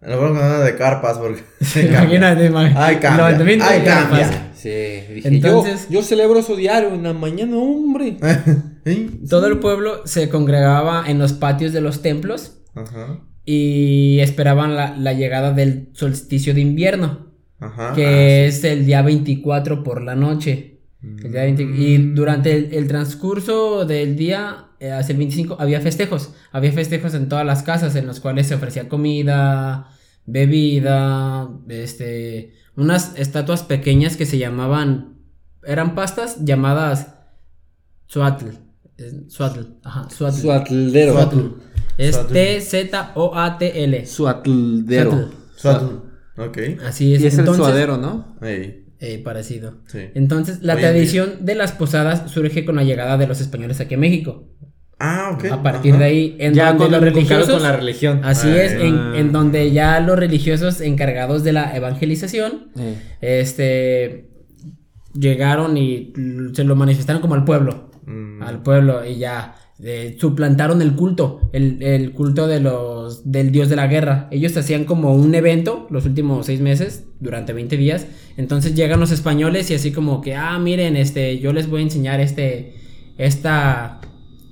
Lo 0.00 0.18
bueno 0.20 0.34
que 0.34 0.40
no 0.40 0.46
era 0.46 0.60
de 0.60 0.76
carpas 0.76 1.18
porque. 1.18 1.42
Imagínate, 1.88 2.50
imag- 2.50 2.74
Ay, 2.76 2.96
cambia. 2.96 3.24
levantamiento 3.24 3.64
de 3.64 3.70
Ay, 3.70 3.82
carpas. 3.84 4.20
cambia. 4.20 4.50
Sí, 4.54 4.68
dije, 5.14 5.28
Entonces- 5.28 5.86
yo, 5.88 6.00
yo 6.00 6.02
celebro 6.02 6.38
eso 6.38 6.56
diario 6.56 6.90
en 6.94 7.02
la 7.02 7.12
mañana, 7.12 7.56
hombre. 7.56 8.18
¿Sí? 8.84 9.20
Todo 9.28 9.46
el 9.46 9.58
pueblo 9.58 10.06
se 10.06 10.28
congregaba 10.28 11.04
en 11.10 11.18
los 11.18 11.32
patios 11.32 11.72
de 11.72 11.80
los 11.80 12.02
templos 12.02 12.58
Ajá. 12.74 13.20
y 13.46 14.18
esperaban 14.20 14.76
la, 14.76 14.94
la 14.96 15.12
llegada 15.14 15.52
del 15.52 15.88
solsticio 15.94 16.52
de 16.54 16.60
invierno, 16.60 17.33
Ajá. 17.60 17.94
que 17.94 18.06
Ah, 18.06 18.46
es 18.46 18.62
el 18.64 18.84
día 18.86 19.02
24 19.02 19.82
por 19.82 20.02
la 20.02 20.14
noche. 20.14 20.80
El 21.02 21.32
día 21.32 21.42
20 21.42 21.62
y 21.62 21.98
durante 22.14 22.56
el, 22.56 22.72
el 22.72 22.88
transcurso 22.88 23.84
del 23.84 24.16
día, 24.16 24.68
eh, 24.80 24.90
hacia 24.90 25.12
el 25.12 25.18
25, 25.18 25.56
había 25.60 25.80
festejos. 25.82 26.32
Había 26.50 26.72
festejos 26.72 27.12
en 27.14 27.28
todas 27.28 27.44
las 27.44 27.62
casas 27.62 27.94
en 27.96 28.06
los 28.06 28.20
cuales 28.20 28.46
se 28.46 28.54
ofrecía 28.54 28.88
comida, 28.88 29.88
bebida, 30.24 31.50
este, 31.68 32.54
unas 32.76 33.12
estatuas 33.18 33.62
pequeñas 33.64 34.16
que 34.16 34.24
se 34.26 34.38
llamaban, 34.38 35.18
eran 35.66 35.94
pastas 35.94 36.44
llamadas 36.44 37.14
Suatl. 38.06 38.46
eh, 38.98 39.24
Suatl, 39.28 39.60
ajá, 39.82 40.08
Suatl. 40.10 40.36
Suatldero. 40.40 41.12
Suatl. 41.12 41.38
Es 41.98 42.14
Suatl. 42.16 42.32
T-Z-O-A-T-L. 42.32 44.06
Suatl. 44.06 45.84
Ok. 46.36 46.58
Así 46.86 47.14
es. 47.14 47.20
Y 47.22 47.26
es 47.26 47.38
Entonces- 47.38 47.60
el 47.64 47.70
suadero, 47.70 47.96
¿no? 47.96 48.36
Ey. 48.42 48.80
Eh, 49.00 49.18
parecido. 49.22 49.78
Sí. 49.86 49.98
Entonces, 50.14 50.62
la 50.62 50.74
Hoy 50.74 50.80
en 50.80 50.84
tradición 50.88 51.30
de 51.40 51.54
las 51.54 51.72
posadas 51.72 52.30
surge 52.30 52.64
con 52.64 52.76
la 52.76 52.84
llegada 52.84 53.16
de 53.18 53.26
los 53.26 53.40
españoles 53.40 53.80
aquí 53.80 53.94
a 53.94 53.98
México. 53.98 54.48
Ah, 54.98 55.32
ok. 55.34 55.46
A 55.52 55.62
partir 55.62 55.92
Ajá. 55.92 55.98
de 56.00 56.04
ahí, 56.06 56.36
en 56.38 56.54
ya 56.54 56.72
donde 56.72 56.90
los 56.96 57.02
religiosos. 57.02 57.50
con 57.54 57.62
la 57.62 57.76
religión. 57.76 58.20
Así 58.24 58.48
es, 58.48 58.72
en, 58.72 58.94
ah. 58.96 59.12
en 59.18 59.32
donde 59.32 59.72
ya 59.72 60.00
los 60.00 60.18
religiosos 60.18 60.80
encargados 60.80 61.42
de 61.44 61.52
la 61.52 61.76
evangelización, 61.76 62.70
Eh, 62.78 62.96
este, 63.20 64.30
llegaron 65.12 65.76
y 65.76 66.12
se 66.54 66.64
lo 66.64 66.76
manifestaron 66.76 67.20
como 67.20 67.34
al 67.34 67.44
pueblo. 67.44 67.90
Mm. 68.06 68.42
Al 68.42 68.62
pueblo 68.62 69.04
y 69.04 69.16
ya 69.18 69.56
eh, 69.82 70.16
suplantaron 70.20 70.80
el 70.82 70.94
culto, 70.94 71.40
el, 71.52 71.82
el 71.82 72.12
culto 72.12 72.46
de 72.46 72.60
los, 72.60 73.30
del 73.30 73.50
dios 73.50 73.68
de 73.68 73.76
la 73.76 73.88
guerra. 73.88 74.28
Ellos 74.30 74.56
hacían 74.56 74.84
como 74.84 75.14
un 75.14 75.34
evento 75.34 75.88
los 75.90 76.06
últimos 76.06 76.46
seis 76.46 76.60
meses, 76.60 77.04
durante 77.18 77.52
20 77.52 77.76
días. 77.76 78.06
Entonces 78.36 78.74
llegan 78.74 79.00
los 79.00 79.10
españoles 79.10 79.70
y 79.70 79.74
así 79.74 79.90
como 79.90 80.20
que, 80.20 80.36
ah, 80.36 80.58
miren, 80.60 80.96
este, 80.96 81.40
yo 81.40 81.52
les 81.52 81.68
voy 81.68 81.80
a 81.80 81.84
enseñar 81.84 82.20
este, 82.20 82.74
esta, 83.18 84.00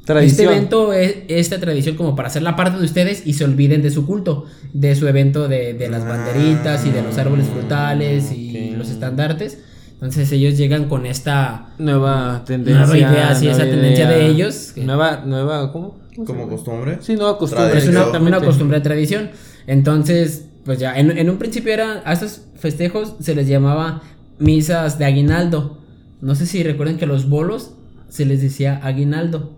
Tradición. 0.04 0.48
este 0.48 0.56
evento, 0.56 0.92
es, 0.92 1.16
esta 1.28 1.60
tradición 1.60 1.94
como 1.96 2.16
para 2.16 2.26
hacer 2.26 2.42
la 2.42 2.56
parte 2.56 2.78
de 2.78 2.84
ustedes 2.84 3.24
y 3.24 3.34
se 3.34 3.44
olviden 3.44 3.82
de 3.82 3.92
su 3.92 4.04
culto, 4.04 4.46
de 4.72 4.96
su 4.96 5.06
evento 5.06 5.46
de, 5.46 5.74
de 5.74 5.88
las 5.88 6.04
banderitas 6.04 6.84
y 6.84 6.90
de 6.90 7.02
los 7.02 7.16
árboles 7.18 7.46
frutales 7.46 8.32
y 8.32 8.70
los 8.70 8.90
estandartes. 8.90 9.58
Entonces 10.02 10.32
ellos 10.32 10.58
llegan 10.58 10.88
con 10.88 11.06
esta 11.06 11.68
Nueva 11.78 12.42
tendencia. 12.44 12.86
Nueva 12.86 12.98
idea, 12.98 13.34
sí, 13.36 13.46
esa 13.46 13.58
nueva 13.58 13.70
tendencia 13.70 14.04
idea. 14.06 14.18
de 14.18 14.26
ellos. 14.26 14.72
Nueva, 14.76 15.22
nueva, 15.24 15.70
¿cómo? 15.72 15.90
¿Cómo 15.92 16.10
se 16.10 16.24
Como 16.24 16.48
costumbre. 16.48 16.98
Sí, 17.00 17.14
nueva 17.14 17.38
costumbre. 17.38 17.78
es 17.78 17.86
una, 17.86 18.06
una 18.18 18.40
costumbre 18.40 18.78
de 18.78 18.82
tradición. 18.82 19.30
Entonces, 19.68 20.46
pues 20.64 20.80
ya, 20.80 20.98
en, 20.98 21.16
en 21.16 21.30
un 21.30 21.36
principio 21.38 21.72
era, 21.72 22.02
a 22.04 22.12
estos 22.14 22.42
festejos 22.56 23.14
se 23.20 23.36
les 23.36 23.46
llamaba 23.46 24.02
misas 24.40 24.98
de 24.98 25.04
aguinaldo. 25.04 25.78
No 26.20 26.34
sé 26.34 26.46
si 26.46 26.64
recuerden 26.64 26.96
que 26.98 27.06
los 27.06 27.28
bolos 27.28 27.74
se 28.08 28.24
les 28.26 28.42
decía 28.42 28.80
aguinaldo. 28.82 29.52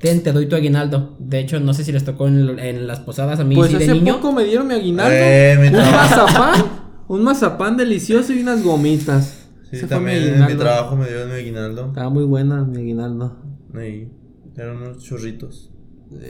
Ten, 0.00 0.22
te 0.24 0.32
doy 0.32 0.46
tu 0.46 0.56
aguinaldo. 0.56 1.14
De 1.20 1.38
hecho, 1.38 1.60
no 1.60 1.74
sé 1.74 1.84
si 1.84 1.92
les 1.92 2.04
tocó 2.04 2.26
en, 2.26 2.58
en 2.58 2.86
las 2.88 2.98
posadas 2.98 3.38
a 3.38 3.44
mí 3.44 3.54
Pues 3.54 3.70
sí 3.70 3.76
de 3.76 3.84
hace 3.84 3.94
niño. 3.94 4.16
poco 4.16 4.32
me 4.32 4.42
dieron 4.44 4.66
mi 4.66 4.74
aguinaldo. 4.74 5.14
Eh, 5.14 5.70
un 5.72 5.92
mazapán. 5.92 6.64
Un 7.06 7.22
mazapán 7.22 7.76
delicioso 7.76 8.32
y 8.32 8.40
unas 8.40 8.64
gomitas. 8.64 9.39
Sí, 9.70 9.76
Ese 9.76 9.86
también 9.86 10.34
en 10.34 10.46
mi 10.46 10.54
trabajo 10.54 10.96
me 10.96 11.08
dio 11.08 11.26
mi 11.26 11.32
aguinaldo. 11.34 11.86
Estaba 11.88 12.10
muy 12.10 12.24
buena 12.24 12.64
mi 12.64 12.78
aguinaldo. 12.78 13.36
Ahí. 13.74 14.10
Eran 14.56 14.76
unos 14.78 14.98
churritos. 15.04 15.70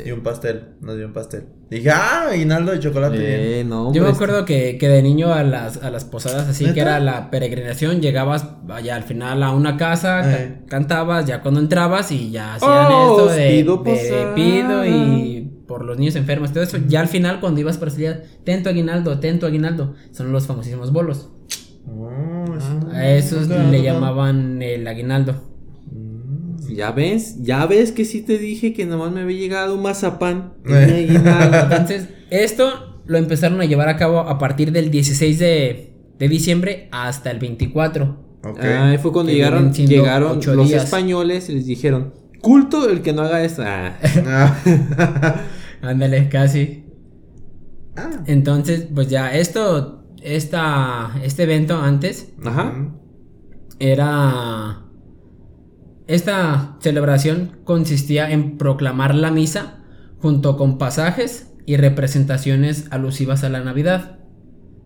Y 0.05 0.11
un 0.11 0.21
pastel. 0.23 0.75
Nos 0.83 0.97
dio 0.99 1.07
un 1.07 1.15
pastel. 1.15 1.45
Dije, 1.71 1.91
ah, 1.91 2.29
aguinaldo 2.33 2.73
de 2.73 2.81
chocolate. 2.81 3.61
Eh, 3.61 3.65
no, 3.65 3.95
Yo 3.95 4.03
me 4.03 4.09
acuerdo 4.11 4.45
que, 4.45 4.77
que 4.77 4.89
de 4.91 5.03
niño 5.03 5.33
a 5.33 5.43
las, 5.43 5.83
a 5.83 5.91
las 5.91 6.05
posadas 6.05 6.49
así 6.49 6.65
¿Neta? 6.65 6.75
que 6.75 6.81
era 6.83 7.01
la 7.01 7.31
peregrinación, 7.31 8.03
llegabas 8.03 8.45
allá 8.69 8.97
al 8.97 9.05
final 9.05 9.43
a 9.43 9.53
una 9.55 9.79
casa, 9.79 10.21
ca- 10.21 10.43
Eh. 10.43 10.61
cantabas, 10.69 11.25
ya 11.27 11.41
cuando 11.41 11.61
entrabas 11.61 12.13
y 12.13 12.31
ya 12.31 12.57
hacían 12.57 12.71
Oh, 12.93 13.21
esto 13.21 13.33
de, 13.33 13.49
pido 13.53 13.77
de 13.85 14.33
pido 14.35 14.85
y 14.87 15.51
por 15.67 15.85
los 15.87 15.97
niños 15.97 16.17
enfermos, 16.17 16.53
todo 16.53 16.63
eso, 16.65 16.77
ya 16.89 17.01
al 17.01 17.09
final 17.09 17.41
cuando 17.41 17.61
ibas 17.61 17.79
para 17.79 17.91
salir, 17.93 18.23
ten 18.45 18.63
tu 18.63 18.69
aguinaldo, 18.69 19.19
ten 19.21 19.39
tu 19.39 19.47
aguinaldo, 19.47 19.95
son 20.11 20.31
los 20.33 20.47
famosísimos 20.47 20.93
bolos. 20.93 21.31
Oh, 21.89 22.11
A 22.93 23.09
esos 23.11 23.49
le 23.49 23.83
llamaban 23.83 24.61
el 24.63 24.87
aguinaldo. 24.87 25.43
Ya 26.69 26.93
ves, 26.93 27.43
ya 27.43 27.67
ves 27.67 27.91
que 27.93 28.05
sí 28.05 28.23
te 28.23 28.39
dije 28.39 28.73
que 28.73 28.87
nomás 28.87 29.13
me 29.13 29.23
había 29.23 29.39
llegado 29.39 29.75
un 29.75 29.83
mazapán. 29.83 30.55
Entonces, 30.65 32.09
esto 32.31 33.03
lo 33.07 33.19
empezaron 33.19 33.61
a 33.61 33.65
llevar 33.65 33.89
a 33.89 33.97
cabo 33.97 34.21
a 34.21 34.39
partir 34.39 34.71
del 34.73 34.91
16 34.91 35.39
de, 35.39 35.93
de 36.19 36.29
diciembre 36.29 36.89
hasta 36.93 37.31
el 37.33 37.39
24. 37.41 38.17
Ok. 38.45 38.61
Ahí 38.61 38.99
fue 38.99 39.13
cuando 39.13 39.31
Que 39.31 39.37
llegaron, 39.37 39.73
llegaron 39.73 40.41
los 40.57 40.69
días. 40.69 40.85
españoles 40.85 41.49
y 41.51 41.55
les 41.57 41.67
dijeron, 41.67 42.15
culto 42.41 42.89
el 42.89 43.03
que 43.03 43.13
no 43.13 43.23
haga 43.23 43.43
esto. 43.43 43.63
Ah. 43.67 43.99
Ah. 44.27 44.57
Ándale, 45.83 46.29
casi. 46.29 46.85
Ah. 47.97 48.11
Entonces, 48.27 48.87
pues 48.95 49.09
ya, 49.09 49.35
esto, 49.35 50.00
esta, 50.23 51.13
este 51.23 51.45
evento 51.45 51.79
antes 51.79 52.33
Ajá. 52.45 52.89
era... 53.79 54.85
Esta 56.07 56.77
celebración 56.81 57.59
consistía 57.65 58.33
en 58.33 58.59
proclamar 58.59 59.15
la 59.15 59.31
misa 59.31 59.85
junto 60.19 60.57
con 60.57 60.77
pasajes 60.77 61.53
y 61.67 61.77
representaciones 61.77 62.89
alusivas 62.91 63.45
a 63.45 63.49
la 63.49 63.61
Navidad. 63.61 64.19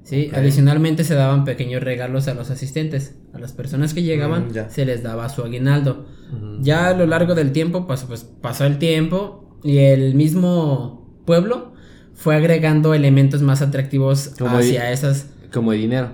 ¿sí? 0.02 0.30
Adicionalmente 0.34 1.02
se 1.02 1.14
daban 1.14 1.44
pequeños 1.44 1.82
regalos 1.82 2.28
a 2.28 2.34
los 2.34 2.50
asistentes. 2.50 3.16
A 3.32 3.38
las 3.38 3.54
personas 3.54 3.94
que 3.94 4.02
llegaban 4.02 4.48
Mm, 4.48 4.68
se 4.68 4.84
les 4.84 5.02
daba 5.02 5.30
su 5.30 5.42
aguinaldo. 5.42 6.06
Ya 6.60 6.88
a 6.88 6.94
lo 6.94 7.06
largo 7.06 7.34
del 7.34 7.52
tiempo, 7.52 7.86
pues, 7.86 8.04
pues 8.04 8.24
pasó 8.24 8.66
el 8.66 8.78
tiempo 8.78 9.58
y 9.62 9.78
el 9.78 10.14
mismo 10.14 11.22
pueblo 11.24 11.73
fue 12.14 12.36
agregando 12.36 12.94
elementos 12.94 13.42
más 13.42 13.62
atractivos 13.62 14.30
Como 14.38 14.58
hacia 14.58 14.86
di- 14.86 14.92
esas. 14.92 15.26
Como 15.52 15.72
de 15.72 15.78
dinero. 15.78 16.10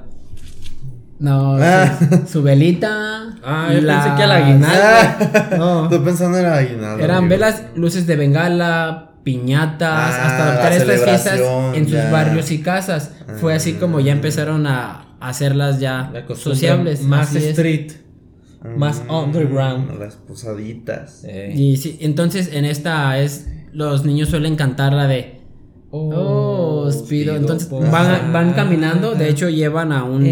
No, 1.19 1.57
Ah. 1.61 1.99
su, 1.99 2.27
su 2.33 2.43
velita. 2.43 3.37
Ah, 3.45 3.69
yo 3.75 3.81
las- 3.83 4.05
pensé 4.05 4.17
que 4.17 4.23
al 4.23 4.31
aguinaldo. 4.33 4.79
Ah. 4.83 5.49
No. 5.59 5.85
Estoy 5.85 5.99
pensando 6.01 6.39
en 6.39 6.47
el 6.47 6.53
aguinaldo. 6.53 7.05
Eran 7.05 7.17
amigo. 7.19 7.31
velas, 7.31 7.63
luces 7.75 8.07
de 8.07 8.17
bengala, 8.17 9.11
piñatas, 9.23 9.89
Ah, 9.93 10.27
hasta 10.27 10.45
adoptar 10.49 10.73
la 10.87 10.95
estas 10.95 11.05
fiestas 11.05 11.41
en 11.75 11.85
sus 11.89 12.11
barrios 12.11 12.51
y 12.51 12.63
casas. 12.63 13.11
Fue 13.39 13.55
así 13.55 13.75
como 13.75 14.01
ya 14.01 14.13
Ah. 14.13 14.17
empezaron 14.17 14.67
a 14.67 15.07
hacerlas 15.21 15.79
ya 15.79 16.11
La 16.13 16.35
sociables. 16.35 17.03
Más 17.03 17.29
así 17.29 17.39
es. 17.39 17.45
street. 17.51 17.93
más 18.77 19.03
Mm, 19.07 19.11
underground. 19.15 19.99
Las 19.99 20.17
posaditas. 20.17 21.23
Eh. 21.25 21.53
Y 21.57 21.77
sí, 21.79 21.97
entonces 22.03 22.51
en 22.53 22.65
esta 22.67 23.19
es. 23.19 23.47
Los 23.73 24.05
niños 24.05 24.29
suelen 24.31 24.57
cantar 24.57 24.93
la 24.93 25.07
de. 25.07 25.40
Oh, 25.91 26.89
Speedo. 26.91 27.35
Entonces 27.37 27.69
por 27.69 27.83
van, 27.91 28.33
van 28.33 28.51
favor. 28.51 28.55
caminando. 28.55 29.15
De 29.15 29.29
hecho, 29.29 29.49
llevan 29.49 29.93
a 29.93 30.05
un. 30.05 30.25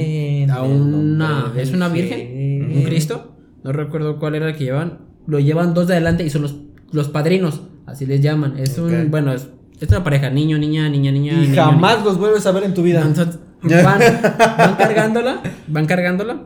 A 0.50 0.62
una. 0.62 1.53
¿Es 1.57 1.73
una 1.73 1.88
virgen? 1.88 2.73
¿Un 2.77 2.83
Cristo? 2.85 3.35
No 3.65 3.73
recuerdo 3.73 4.19
cuál 4.19 4.35
era 4.37 4.49
el 4.49 4.57
que 4.57 4.65
llevan. 4.65 4.99
Lo 5.27 5.41
llevan 5.41 5.75
dos 5.75 5.88
de 5.88 5.95
adelante 5.95 6.25
y 6.25 6.31
son 6.31 6.43
los, 6.43 6.57
los 6.93 7.09
padrinos. 7.09 7.62
Así 7.87 8.07
les 8.07 8.21
llaman. 8.21 8.59
Es 8.59 8.79
un. 8.79 9.11
Bueno, 9.11 9.33
es, 9.33 9.49
es 9.81 9.88
una 9.88 10.05
pareja. 10.05 10.31
Niño, 10.31 10.59
niña, 10.59 10.88
niña, 10.88 11.11
niña. 11.11 11.33
Y 11.33 11.49
niño, 11.49 11.55
jamás 11.62 12.05
los 12.05 12.19
vuelves 12.19 12.47
a 12.47 12.53
ver 12.53 12.65
en 12.65 12.75
tu 12.75 12.83
vida. 12.83 13.03
Entonces, 13.03 13.38
van, 13.62 14.00
van 14.38 14.77
cargándola, 14.77 15.43
van 15.67 15.87
cargándola 15.87 16.43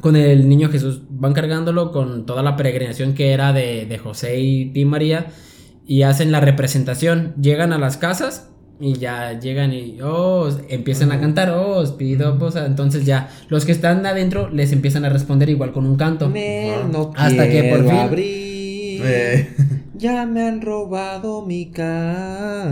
con 0.00 0.14
el 0.14 0.48
niño 0.48 0.68
Jesús, 0.68 1.02
van 1.10 1.32
cargándolo 1.32 1.90
con 1.90 2.24
toda 2.24 2.42
la 2.44 2.54
peregrinación 2.54 3.14
que 3.14 3.32
era 3.32 3.52
de, 3.52 3.84
de 3.86 3.98
José 3.98 4.40
y, 4.40 4.70
y 4.72 4.84
María 4.84 5.26
y 5.88 6.02
hacen 6.02 6.30
la 6.30 6.40
representación, 6.40 7.34
llegan 7.40 7.72
a 7.72 7.78
las 7.78 7.96
casas 7.96 8.50
y 8.78 8.92
ya 8.92 9.40
llegan 9.40 9.72
y 9.72 9.98
oh, 10.02 10.48
empiezan 10.68 11.10
a 11.10 11.18
cantar, 11.18 11.50
oh, 11.50 11.78
os 11.78 11.90
pido, 11.92 12.38
pues, 12.38 12.54
entonces 12.54 13.04
ya 13.04 13.28
los 13.48 13.64
que 13.64 13.72
están 13.72 14.06
adentro 14.06 14.48
les 14.50 14.70
empiezan 14.72 15.04
a 15.04 15.08
responder 15.08 15.48
igual 15.48 15.72
con 15.72 15.84
un 15.86 15.96
canto. 15.96 16.28
No 16.28 17.10
Hasta 17.16 17.48
que 17.48 17.64
por 17.74 17.82
fin- 17.88 17.96
abrir. 17.98 19.02
Eh, 19.04 19.48
Ya 19.98 20.26
me 20.26 20.46
han 20.46 20.60
robado 20.60 21.44
mi 21.44 21.72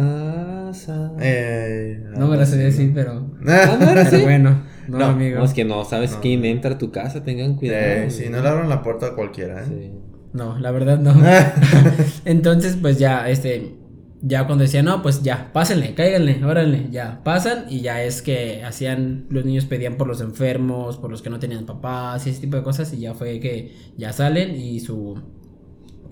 casa. 0.07 1.11
eh, 1.21 2.01
No 2.17 2.29
me 2.29 2.37
la 2.37 2.47
sé 2.47 2.57
decir, 2.57 2.93
pero, 2.95 3.31
Ah, 3.49 3.77
¿no 3.81 3.87
pero 4.11 4.23
bueno, 4.23 4.63
no, 4.87 4.99
No, 4.99 5.05
amigo. 5.07 5.39
No, 5.39 5.45
es 5.45 5.53
que 5.53 5.65
no 5.65 5.85
sabes 5.85 6.13
No. 6.13 6.21
quién 6.21 6.45
entra 6.45 6.75
a 6.75 6.79
tu 6.79 6.93
casa, 6.93 7.25
tengan 7.25 7.57
cuidado. 7.57 7.83
Eh, 7.85 8.11
si 8.11 8.29
no 8.29 8.41
le 8.41 8.49
abran 8.49 8.69
la 8.69 8.81
puerta 8.83 9.07
a 9.07 9.15
cualquiera, 9.17 9.63
¿eh? 9.63 9.67
Sí. 9.69 9.91
No, 10.37 10.59
la 10.59 10.71
verdad 10.71 10.99
no. 10.99 11.15
Entonces, 12.27 12.77
pues 12.81 12.99
ya, 12.99 13.29
este, 13.31 13.75
ya 14.21 14.47
cuando 14.47 14.65
decían, 14.65 14.85
no, 14.85 15.01
pues 15.01 15.23
ya, 15.23 15.51
pásenle, 15.55 15.95
cáiganle, 15.95 16.45
órale, 16.45 16.89
ya, 16.91 17.23
pasan 17.25 17.65
y 17.71 17.81
ya 17.81 18.03
es 18.03 18.21
que 18.21 18.63
hacían, 18.63 19.25
los 19.31 19.47
niños 19.47 19.65
pedían 19.65 19.97
por 19.97 20.07
los 20.07 20.21
enfermos, 20.21 20.99
por 20.99 21.11
los 21.11 21.23
que 21.23 21.31
no 21.31 21.39
tenían 21.39 21.65
papás 21.65 22.27
y 22.27 22.31
ese 22.31 22.43
tipo 22.43 22.59
de 22.59 22.63
cosas 22.63 22.93
y 22.93 22.99
ya 22.99 23.15
fue 23.15 23.41
que 23.41 23.75
ya 23.97 24.13
salen 24.13 24.55
y 24.55 24.81
su... 24.81 25.19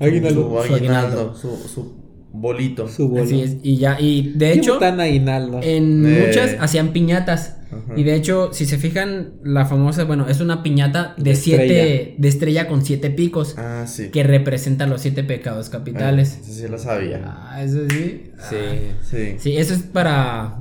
Aguinaldo. 0.01 0.63
Su 0.63 0.69
Su 0.69 0.75
aguinaldo, 0.75 1.35
su, 1.35 1.57
su 1.69 2.04
bolito. 2.35 2.89
Su. 2.89 3.17
Así 3.19 3.41
es, 3.41 3.57
y 3.63 3.77
ya, 3.79 3.97
y 4.01 4.33
de 4.35 4.53
hecho, 4.53 4.79
tan 4.79 5.01
aguinaldo. 5.01 5.61
en 5.63 6.05
Eh. 6.07 6.25
muchas 6.27 6.57
hacían 6.61 6.93
piñatas. 6.93 7.57
Ajá. 7.73 7.95
Y 7.97 8.05
de 8.05 8.15
hecho, 8.15 8.51
si 8.53 8.67
se 8.67 8.79
fijan, 8.79 9.33
la 9.43 9.65
famosa, 9.67 10.05
bueno, 10.05 10.29
es 10.29 10.41
una 10.41 10.63
piñata 10.63 11.15
de, 11.17 11.31
De 11.31 11.37
siete, 11.37 11.63
estrella. 11.65 12.15
de 12.19 12.29
estrella 12.29 12.69
con 12.69 12.85
siete 12.85 13.11
picos, 13.11 13.55
Ah, 13.59 13.85
sí. 13.87 14.11
que 14.11 14.23
representa 14.23 14.87
los 14.87 15.01
siete 15.01 15.25
pecados 15.25 15.71
capitales. 15.71 16.39
Eso 16.43 16.53
sí 16.53 16.69
lo 16.69 16.79
sabía. 16.79 17.23
Ah, 17.25 17.63
eso 17.65 17.79
sí. 17.89 18.31
Sí. 18.49 18.57
Sí. 19.03 19.35
Sí, 19.39 19.57
eso 19.57 19.75
es 19.75 19.81
para. 19.83 20.59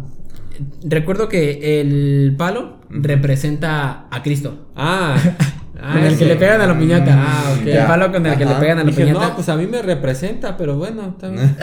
Recuerdo 0.83 1.29
que 1.29 1.81
el 1.81 2.35
palo 2.37 2.79
representa 2.89 4.07
a 4.11 4.23
Cristo. 4.23 4.69
Ah. 4.75 5.15
ah, 5.83 5.93
con 5.93 6.03
el 6.03 6.17
que 6.17 6.25
le 6.25 6.35
pegan 6.37 6.61
a 6.61 6.67
la 6.67 6.79
piñata. 6.79 7.13
Ah, 7.17 7.55
ok. 7.59 7.67
El 7.67 7.85
palo 7.85 8.11
con 8.11 8.25
el 8.25 8.37
que 8.37 8.45
le 8.45 8.55
pegan 8.55 8.79
a 8.79 8.83
la 8.83 8.89
Dije, 8.89 9.03
piñata. 9.05 9.27
no, 9.27 9.35
pues 9.35 9.49
a 9.49 9.55
mí 9.55 9.67
me 9.67 9.81
representa, 9.81 10.57
pero 10.57 10.77
bueno, 10.77 11.15
bien. 11.21 11.55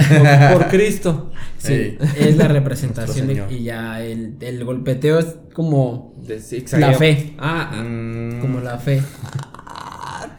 por, 0.53 0.53
por 0.59 0.69
Cristo. 0.69 1.31
Sí, 1.59 1.73
Ey. 1.73 1.99
es 2.19 2.37
la 2.37 2.49
representación 2.49 3.27
de, 3.27 3.45
y 3.50 3.65
ya 3.65 4.00
el, 4.03 4.37
el 4.41 4.65
golpeteo 4.65 5.19
es 5.19 5.37
como 5.55 6.15
De- 6.27 6.41
la 6.79 6.93
fe. 6.93 7.35
Ah, 7.39 7.71
ah. 7.73 7.83
Mm. 7.83 8.41
Como 8.41 8.61
la 8.61 8.79
fe. 8.79 9.03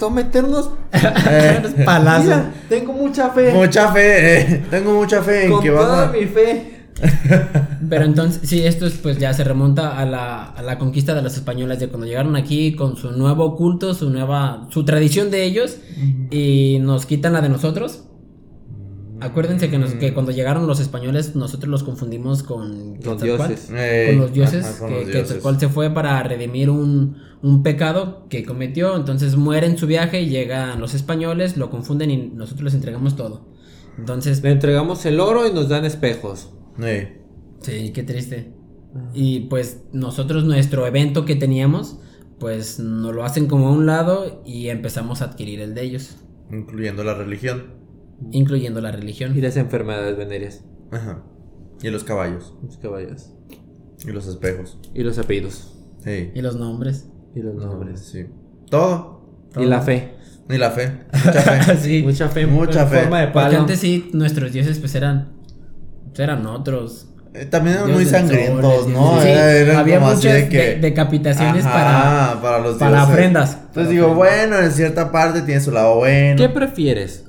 Meternos. 0.10 0.72
Eh, 0.94 1.62
palazos. 1.86 2.26
Mira, 2.26 2.52
tengo 2.70 2.94
mucha 2.94 3.30
fe. 3.30 3.52
mucha 3.54 3.92
fe, 3.92 4.42
eh. 4.42 4.64
Tengo 4.72 4.94
mucha 4.94 5.22
fe 5.22 5.46
en 5.46 5.52
con 5.52 5.62
que 5.62 5.70
vas 5.70 5.84
toda 5.84 6.10
a. 6.10 6.12
mi 6.12 6.26
fe. 6.26 6.81
Pero 7.90 8.06
entonces, 8.06 8.48
sí, 8.50 8.62
esto 8.64 8.86
es, 8.86 8.94
pues 8.94 9.18
ya 9.18 9.34
se 9.34 9.44
remonta 9.44 9.98
a 9.98 10.06
la, 10.06 10.44
a 10.46 10.62
la 10.62 10.78
conquista 10.78 11.14
de 11.14 11.22
los 11.22 11.36
españoles, 11.36 11.80
de 11.80 11.88
cuando 11.90 12.06
llegaron 12.08 12.36
aquí 12.36 12.74
con 12.76 12.96
su 12.96 13.12
nuevo 13.12 13.56
culto, 13.56 13.94
su 13.94 14.10
nueva, 14.10 14.68
su 14.72 14.86
tradición 14.86 15.32
de 15.32 15.44
ellos, 15.44 15.78
y 16.30 16.78
nos 16.82 17.06
quitan 17.06 17.34
la 17.34 17.42
de 17.42 17.50
nosotros. 17.50 18.04
Acuérdense 19.20 19.70
que, 19.70 19.78
nos- 19.78 19.94
que 19.94 20.14
cuando 20.16 20.32
llegaron 20.32 20.66
los 20.66 20.80
españoles, 20.80 21.36
nosotros 21.36 21.70
los 21.70 21.84
confundimos 21.84 22.42
con 22.42 22.96
Los 23.04 23.22
dioses. 23.22 23.70
Eh, 23.72 24.08
Con 24.10 24.20
los 24.22 24.34
dioses, 24.34 24.66
ajá, 24.66 24.80
con 24.80 24.88
que 24.90 24.96
los 24.96 25.06
que 25.06 25.12
dioses. 25.12 25.28
Quetzalcóatl 25.34 25.60
se 25.60 25.70
fue 25.70 25.90
para 25.92 26.24
redimir 26.24 26.72
un, 26.72 27.18
un 27.44 27.62
pecado 27.62 28.26
que 28.30 28.44
cometió, 28.44 28.96
entonces 28.96 29.36
muere 29.36 29.68
en 29.68 29.78
su 29.78 29.86
viaje, 29.86 30.26
llegan 30.26 30.80
los 30.82 30.96
españoles, 30.96 31.56
lo 31.56 31.70
confunden 31.70 32.10
y 32.10 32.18
nosotros 32.30 32.64
les 32.66 32.74
entregamos 32.74 33.16
todo. 33.16 33.46
Entonces, 34.00 34.42
Le 34.42 34.52
entregamos 34.52 35.06
el 35.06 35.20
oro 35.20 35.48
y 35.48 35.54
nos 35.54 35.70
dan 35.70 35.86
espejos. 35.86 36.50
Eh, 36.84 37.18
Sí, 37.62 37.92
qué 37.94 38.02
triste. 38.04 38.52
Y 39.14 39.42
pues 39.42 39.84
nosotros 39.94 40.44
nuestro 40.46 40.86
evento 40.88 41.26
que 41.26 41.36
teníamos, 41.36 42.00
pues 42.40 42.80
nos 42.80 43.14
lo 43.16 43.24
hacen 43.24 43.46
como 43.48 43.68
a 43.68 43.72
un 43.72 43.86
lado 43.86 44.42
y 44.46 44.70
empezamos 44.70 45.22
a 45.22 45.26
adquirir 45.26 45.62
el 45.62 45.76
de 45.76 45.84
ellos, 45.84 46.18
incluyendo 46.52 47.04
la 47.04 47.14
religión. 47.14 47.76
incluyendo 48.32 48.82
la 48.82 48.90
Y 48.90 48.94
religión. 48.94 49.40
las 49.42 49.58
enfermedades 49.58 50.18
venéreas. 50.18 50.64
Ajá. 50.92 51.24
Y 51.84 51.90
los 51.90 52.04
caballos. 52.04 52.54
Los 52.64 52.78
caballos. 52.78 53.32
Y 54.06 54.12
los 54.12 54.28
espejos. 54.28 54.80
Y 54.94 55.04
los 55.04 55.18
apellidos. 55.20 55.74
Sí. 56.04 56.32
Y 56.34 56.42
los 56.42 56.56
nombres. 56.56 57.08
Y 57.36 57.42
los 57.42 57.56
Nombres, 57.56 58.00
sí. 58.02 58.26
Todo. 58.70 59.22
Y 59.58 59.66
la 59.66 59.82
fe. 59.82 60.14
Y 60.50 60.58
la 60.58 60.72
fe. 60.72 60.92
Mucha 61.14 61.42
fe. 61.42 61.78
sí. 61.82 62.02
Mucha 62.04 62.28
fe. 62.28 62.46
Mucha 62.48 62.82
en 62.84 62.88
fe. 62.90 63.00
forma 63.02 63.20
de 63.22 63.28
Porque 63.28 63.48
palo. 63.50 63.60
antes 63.60 63.80
sí, 63.80 64.10
nuestros 64.14 64.52
dioses 64.52 64.80
pues 64.80 64.96
eran, 64.96 65.34
eran 66.18 66.46
otros. 66.46 67.08
Eh, 67.34 67.46
También 67.46 67.76
eran 67.78 67.88
Dios 67.88 67.98
muy 68.02 68.06
sangrientos, 68.06 68.88
¿no? 68.88 69.22
sí, 69.22 69.28
Era- 69.30 69.52
eran 69.54 69.76
había 69.78 70.00
como 70.00 70.12
muchas 70.14 70.34
así 70.34 70.42
de 70.44 70.50
que. 70.50 70.58
de- 70.58 70.76
decapitaciones 70.80 71.66
Ajá, 71.66 72.40
para, 72.42 72.60
los 72.60 72.76
para 72.78 73.04
ofrendas. 73.06 73.52
Entonces 73.52 73.74
Para 73.74 73.88
digo, 73.90 74.08
ofrendas. 74.12 74.50
bueno, 74.50 74.66
en 74.66 74.72
cierta 74.74 75.12
parte 75.14 75.42
tiene 75.44 75.62
su 75.62 75.72
lado 75.72 75.96
bueno. 75.96 76.36
¿Qué 76.38 76.50
prefieres? 76.50 77.24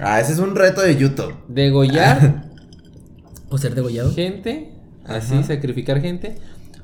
Ah, 0.00 0.20
ese 0.20 0.32
es 0.32 0.38
un 0.38 0.54
reto 0.56 0.80
de 0.82 0.96
YouTube. 0.96 1.34
¿Degollar 1.48 2.44
O 3.48 3.58
ser 3.58 3.74
degollado. 3.74 4.12
gente? 4.14 4.72
Así, 5.06 5.34
Ajá. 5.34 5.42
sacrificar 5.44 6.00
gente. 6.00 6.36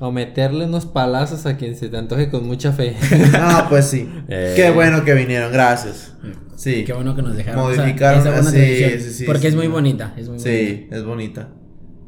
O 0.05 0.11
meterle 0.11 0.65
unos 0.65 0.85
palazos 0.85 1.45
a 1.45 1.55
quien 1.55 1.77
se 1.77 1.87
te 1.87 1.95
antoje 1.95 2.29
con 2.29 2.45
mucha 2.45 2.73
fe. 2.73 2.97
Ah, 3.35 3.67
pues 3.69 3.85
sí. 3.85 4.09
Eh. 4.27 4.51
Qué 4.53 4.69
bueno 4.69 5.05
que 5.05 5.13
vinieron, 5.13 5.49
gracias. 5.53 6.13
Sí. 6.57 6.83
Qué 6.83 6.91
bueno 6.91 7.15
que 7.15 7.21
nos 7.21 7.37
dejaron. 7.37 7.63
Modificaron, 7.63 8.19
esa 8.19 8.31
buena 8.31 8.51
sí, 8.51 8.57
tradición, 8.57 8.99
sí, 8.99 9.13
sí, 9.13 9.23
Porque 9.23 9.41
sí. 9.43 9.47
es 9.47 9.55
muy 9.55 9.67
bonita. 9.67 10.13
Es 10.17 10.27
muy 10.27 10.39
bonita. 10.39 10.49
Sí, 10.49 10.87
es 10.91 11.05
bonita. 11.05 11.49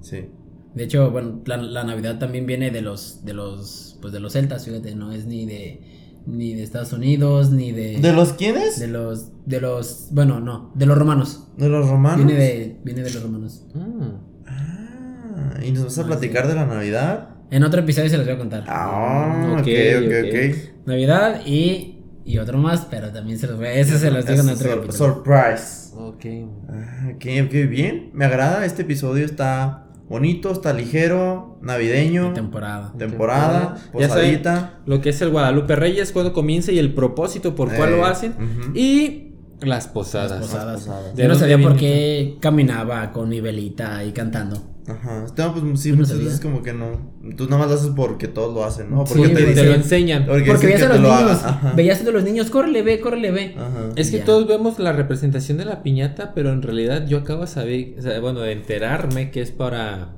Sí. 0.02 0.26
De 0.74 0.84
hecho, 0.84 1.10
bueno, 1.10 1.42
la, 1.46 1.56
la 1.56 1.86
Navidad 1.86 2.20
también 2.20 2.46
viene 2.46 2.70
de 2.70 2.82
los, 2.82 3.24
de 3.24 3.34
los, 3.34 3.98
pues 4.02 4.12
de 4.12 4.20
los 4.20 4.34
celtas, 4.34 4.66
fíjate, 4.66 4.94
no 4.94 5.14
es 5.14 5.26
ni 5.26 5.46
de, 5.46 5.82
ni 6.26 6.54
de 6.54 6.64
Estados 6.64 6.92
Unidos, 6.92 7.52
ni 7.52 7.72
de, 7.72 8.00
¿De 8.02 8.12
los 8.12 8.34
quiénes? 8.34 8.78
de 8.78 8.90
los, 8.90 9.32
de 9.46 9.62
los, 9.62 10.10
bueno, 10.12 10.42
no, 10.42 10.74
de 10.76 10.86
los 10.86 10.98
romanos. 10.98 11.48
¿De 11.56 11.70
los 11.70 11.88
romanos? 11.88 12.26
Viene 12.26 12.44
de, 12.44 12.78
viene 12.84 13.04
de 13.04 13.14
los 13.14 13.24
romanos. 13.24 13.66
Mm. 13.74 14.02
Ah, 14.48 15.60
¿y 15.64 15.72
nos 15.72 15.86
vas 15.86 15.98
a 16.00 16.06
platicar 16.06 16.50
de 16.50 16.56
la 16.56 16.66
Navidad? 16.66 17.35
En 17.52 17.64
otro 17.64 17.82
episodio 17.82 18.10
se 18.10 18.18
los 18.18 18.26
voy 18.26 18.36
a 18.36 18.38
contar. 18.38 18.64
Ah, 18.68 19.50
ok, 19.54 19.60
Ok, 19.60 19.68
ok, 19.68 20.14
ok. 20.24 20.30
ok. 20.30 20.88
Navidad 20.88 21.42
y, 21.46 22.00
y 22.26 22.38
otro 22.40 22.58
más, 22.58 22.88
pero 22.90 23.12
también 23.12 23.38
se 23.40 23.48
los 23.48 23.58
voy 23.58 23.68
a, 23.68 23.74
ese 23.74 23.98
se 24.00 24.12
los 24.12 24.26
digo 24.26 24.42
en 24.42 24.50
otro 24.50 24.68
sor- 24.68 24.76
capítulo. 24.82 24.94
Surprise. 25.16 25.96
Ok. 25.96 26.26
Ah, 26.70 27.10
ok, 27.16 27.26
ok, 27.46 27.70
bien. 27.70 28.10
Me 28.14 28.26
agrada. 28.26 28.66
Este 28.66 28.82
episodio 28.82 29.26
está 29.26 29.88
bonito, 30.10 30.52
está 30.52 30.74
ligero, 30.74 31.58
navideño. 31.62 32.30
De 32.30 32.36
temporada. 32.36 32.94
Temporada, 32.98 33.76
Ya 33.98 34.08
saben 34.10 34.10
posadita. 34.10 34.80
lo 34.86 35.02
que 35.02 35.10
es 35.10 35.22
el 35.22 35.30
Guadalupe 35.30 35.76
Reyes, 35.76 36.12
cuando 36.12 36.34
comienza 36.34 36.72
y 36.72 36.80
el 36.80 36.94
propósito 36.94 37.56
por 37.56 37.74
cuál 37.74 37.94
Eh, 37.94 37.98
lo 37.98 38.06
hacen. 38.06 38.32
ujú. 38.34 38.76
Y 38.78 39.34
las 39.62 39.88
posadas. 39.88 40.32
Las 40.32 40.42
posadas. 40.42 40.82
posadas. 40.82 41.16
¿De 41.16 41.24
Yo 41.24 41.30
no 41.30 41.36
sabía 41.36 41.58
por 41.60 41.76
qué 41.78 42.38
caminaba 42.42 43.12
con 43.12 43.30
mi 43.30 43.40
velita 43.40 44.04
y 44.04 44.12
cantando. 44.12 44.75
Ajá. 44.88 45.26
No, 45.36 45.54
pues 45.54 45.80
sí, 45.82 45.94
muchas 45.94 46.20
veces 46.20 46.40
como 46.40 46.62
que 46.62 46.72
no. 46.72 47.12
Tú 47.36 47.46
nada 47.46 47.58
más 47.60 47.70
lo 47.70 47.74
haces 47.76 47.92
porque 47.96 48.28
todos 48.28 48.54
lo 48.54 48.64
hacen, 48.64 48.92
¿no? 48.92 49.06
Sí, 49.08 49.14
Porque 49.16 49.30
te 49.30 49.34
porque 49.34 49.44
te 49.46 49.50
dicen. 49.52 49.70
lo 49.70 49.74
enseñan. 49.76 50.26
Porque, 50.28 50.46
Porque 50.46 50.66
veías 50.68 50.82
a 50.84 50.88
los 50.90 50.98
te 50.98 51.02
lo 51.04 51.16
niños, 51.18 51.42
veías 51.76 52.02
a 52.08 52.12
los 52.12 52.24
niños, 52.24 52.50
córrele, 52.52 52.82
ve, 52.84 53.00
córrele, 53.00 53.32
ve. 53.32 53.56
Ajá. 53.58 53.90
Es 53.96 54.12
que 54.12 54.20
Ya. 54.20 54.26
todos 54.26 54.48
vemos 54.48 54.78
la 54.78 54.92
representación 54.92 55.58
de 55.58 55.66
la 55.66 55.82
piñata, 55.82 56.34
pero 56.36 56.52
en 56.54 56.62
realidad 56.62 57.08
yo 57.08 57.18
acabo 57.18 57.42
de 57.42 57.48
saber, 57.48 57.96
o 57.98 58.02
sea, 58.04 58.20
bueno, 58.20 58.42
de 58.42 58.52
enterarme 58.52 59.32
que 59.32 59.42
es 59.42 59.50
para 59.52 60.14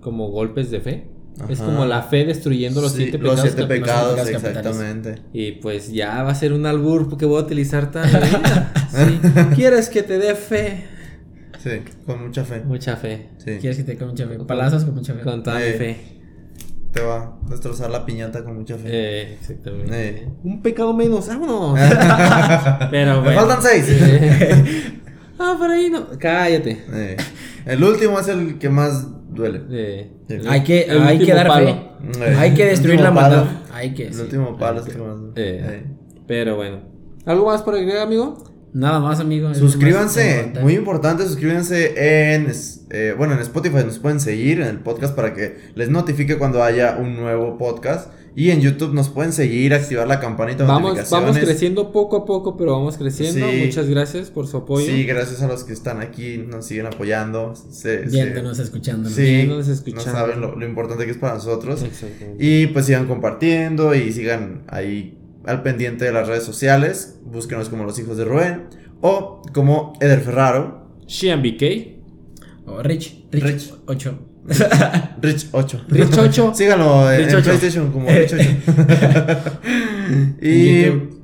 como 0.00 0.28
golpes 0.30 0.70
de 0.70 0.80
fe. 0.80 1.08
Es 1.48 1.60
como 1.60 1.86
la 1.86 2.02
fe 2.02 2.24
destruyendo 2.26 2.80
los 2.82 2.92
Sí, 2.92 2.98
siete 3.04 3.18
los 3.18 3.30
pecados. 3.32 3.40
siete 3.40 3.62
capi- 3.64 3.80
pecados, 3.80 4.28
exactamente. 4.28 5.14
Y 5.32 5.52
pues 5.52 5.90
ya 5.90 6.22
va 6.22 6.30
a 6.30 6.34
ser 6.34 6.52
un 6.52 6.66
albur 6.66 7.16
que 7.16 7.24
voy 7.24 7.40
a 7.40 7.44
utilizar 7.44 7.90
toda 7.90 8.06
la 8.06 8.20
vida. 8.20 8.72
Sí. 8.92 9.20
¿Quieres 9.54 9.88
que 9.88 10.02
te 10.02 10.18
dé 10.18 10.34
fe? 10.34 10.84
Sí, 11.62 11.70
con 12.06 12.24
mucha 12.26 12.44
fe. 12.44 12.60
Mucha 12.64 12.96
fe. 12.96 13.28
Sí. 13.38 13.58
¿Quieres 13.60 13.76
que 13.76 13.84
te 13.84 13.96
con 13.96 14.08
mucha 14.08 14.26
fe? 14.26 14.36
Palazos 14.40 14.84
con 14.84 14.94
mucha 14.94 15.14
fe. 15.14 15.20
Con 15.22 15.42
toda 15.42 15.62
Eh. 15.64 15.72
mi 15.72 15.78
fe. 15.78 15.96
te 16.92 17.00
va 17.00 17.16
a 17.16 17.50
destrozar 17.50 17.88
la 17.90 18.04
piñata 18.04 18.44
con 18.44 18.54
mucha 18.56 18.76
fe. 18.76 18.88
Eh, 18.90 19.32
exactamente. 19.40 20.08
Eh. 20.08 20.28
Un 20.44 20.60
pecado 20.60 20.92
menos, 20.92 21.26
vámonos. 21.28 21.78
Pero 22.90 23.16
Me 23.16 23.20
bueno. 23.32 23.40
faltan 23.40 23.62
seis. 23.62 23.86
ah, 25.38 25.56
por 25.58 25.70
ahí 25.70 25.88
no. 25.88 26.06
Cállate. 26.18 26.84
Eh, 26.92 27.16
El 27.64 27.82
último 27.84 28.18
es 28.20 28.28
el 28.28 28.58
que 28.58 28.68
más 28.68 29.06
duele. 29.32 29.62
Eh, 29.70 30.10
Hay 30.48 30.62
que, 30.64 30.82
el 30.82 31.00
hay 31.02 31.18
que 31.18 31.32
dar 31.32 31.46
palo. 31.46 31.66
fe. 31.66 32.22
Eh, 32.30 32.36
Hay 32.38 32.54
que 32.54 32.66
destruir 32.66 33.00
la 33.00 33.10
maldad. 33.10 33.46
Hay 33.72 33.94
que. 33.94 34.08
El 34.08 34.14
sí. 34.14 34.20
último 34.22 34.58
palo 34.58 34.80
es 34.80 34.86
el 34.88 34.92
que 34.92 34.98
más 34.98 35.16
duele. 35.18 35.32
Eh. 35.36 35.60
Eh. 35.64 35.84
Pero 36.26 36.56
bueno. 36.56 36.80
¿Algo 37.24 37.46
más 37.46 37.62
por 37.62 37.74
agregar, 37.74 38.02
amigo? 38.06 38.42
Nada 38.74 39.00
más, 39.00 39.20
amigo. 39.20 39.50
es 39.50 39.58
lo 39.58 39.64
más 39.64 39.72
Suscríbanse, 39.72 40.30
importante. 40.30 40.60
muy 40.60 40.74
importante, 40.74 41.24
suscríbanse 41.26 42.34
en, 42.34 42.50
eh, 42.90 43.14
bueno, 43.18 43.34
en 43.34 43.40
Spotify 43.40 43.84
nos 43.84 43.98
pueden 43.98 44.18
seguir 44.20 44.60
en 44.60 44.68
el 44.68 44.78
podcast 44.78 45.14
para 45.14 45.34
que 45.34 45.58
les 45.74 45.90
notifique 45.90 46.38
cuando 46.38 46.62
haya 46.62 46.96
un 46.98 47.16
nuevo 47.16 47.58
podcast. 47.58 48.10
Y 48.34 48.48
en 48.50 48.62
YouTube 48.62 48.94
nos 48.94 49.10
pueden 49.10 49.30
seguir, 49.34 49.74
activar 49.74 50.08
la 50.08 50.18
campanita 50.18 50.62
de 50.62 50.68
Vamos, 50.68 50.92
notificaciones. 50.94 51.34
vamos 51.34 51.44
creciendo 51.44 51.92
poco 51.92 52.16
a 52.16 52.24
poco, 52.24 52.56
pero 52.56 52.72
vamos 52.72 52.96
creciendo. 52.96 53.46
Sí. 53.46 53.62
Muchas 53.66 53.90
gracias 53.90 54.30
por 54.30 54.46
su 54.46 54.56
apoyo. 54.56 54.86
Sí, 54.86 55.04
gracias 55.04 55.42
a 55.42 55.48
los 55.48 55.64
que 55.64 55.74
están 55.74 56.00
aquí, 56.00 56.38
nos 56.38 56.64
siguen 56.64 56.86
apoyando. 56.86 57.54
Se, 57.54 58.04
se- 58.04 58.10
Viéndonos, 58.10 58.58
escuchándonos. 58.58 59.12
sí, 59.12 59.20
viéndonos, 59.22 59.66
no 59.68 59.74
escuchando. 59.74 60.10
saben 60.12 60.40
lo, 60.40 60.56
lo 60.56 60.66
importante 60.66 61.04
que 61.04 61.10
es 61.10 61.18
para 61.18 61.34
nosotros. 61.34 61.82
Exactamente. 61.82 62.42
Y 62.42 62.68
pues 62.68 62.86
sigan 62.86 63.06
compartiendo 63.06 63.94
y 63.94 64.10
sigan 64.12 64.62
ahí 64.68 65.18
al 65.44 65.62
pendiente 65.62 66.04
de 66.04 66.12
las 66.12 66.28
redes 66.28 66.44
sociales. 66.44 67.18
Búsquenos 67.24 67.68
como 67.68 67.84
los 67.84 67.98
hijos 67.98 68.16
de 68.16 68.24
Rubén 68.24 68.68
o 69.00 69.42
como 69.52 69.92
Eder 70.00 70.20
Ferraro. 70.20 70.88
Shian 71.06 71.42
BK. 71.42 72.02
Oh, 72.66 72.82
Rich, 72.82 73.26
Rich, 73.30 73.44
Rich. 73.44 73.74
8. 73.86 74.18
Rich 75.22 75.48
8. 75.52 75.84
Rich 75.88 76.18
8. 76.18 76.52
Síganlo 76.54 77.12
en, 77.12 77.18
Rich 77.18 77.28
en 77.30 77.36
8. 77.36 77.44
PlayStation 77.44 77.92
como 77.92 78.08
Rich 78.08 78.32
8. 78.32 78.44
y 80.42 80.84
YouTube. 80.84 81.22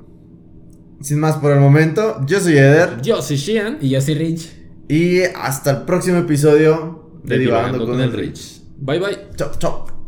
sin 1.01 1.19
más 1.19 1.37
por 1.37 1.51
el 1.53 1.59
momento, 1.59 2.25
yo 2.27 2.39
soy 2.39 2.57
Eder. 2.57 3.01
Yo 3.01 3.21
soy 3.21 3.37
Shian. 3.37 3.77
Y 3.81 3.89
yo 3.89 4.01
soy 4.01 4.15
Rich. 4.15 4.51
Y 4.89 5.21
hasta 5.21 5.71
el 5.71 5.81
próximo 5.83 6.17
episodio 6.17 7.19
de 7.23 7.37
Divagando 7.37 7.85
con 7.85 8.01
el 8.01 8.11
Rich. 8.11 8.61
Bye 8.77 8.99
bye. 8.99 9.17
Chao, 9.35 9.51
chao. 9.57 9.98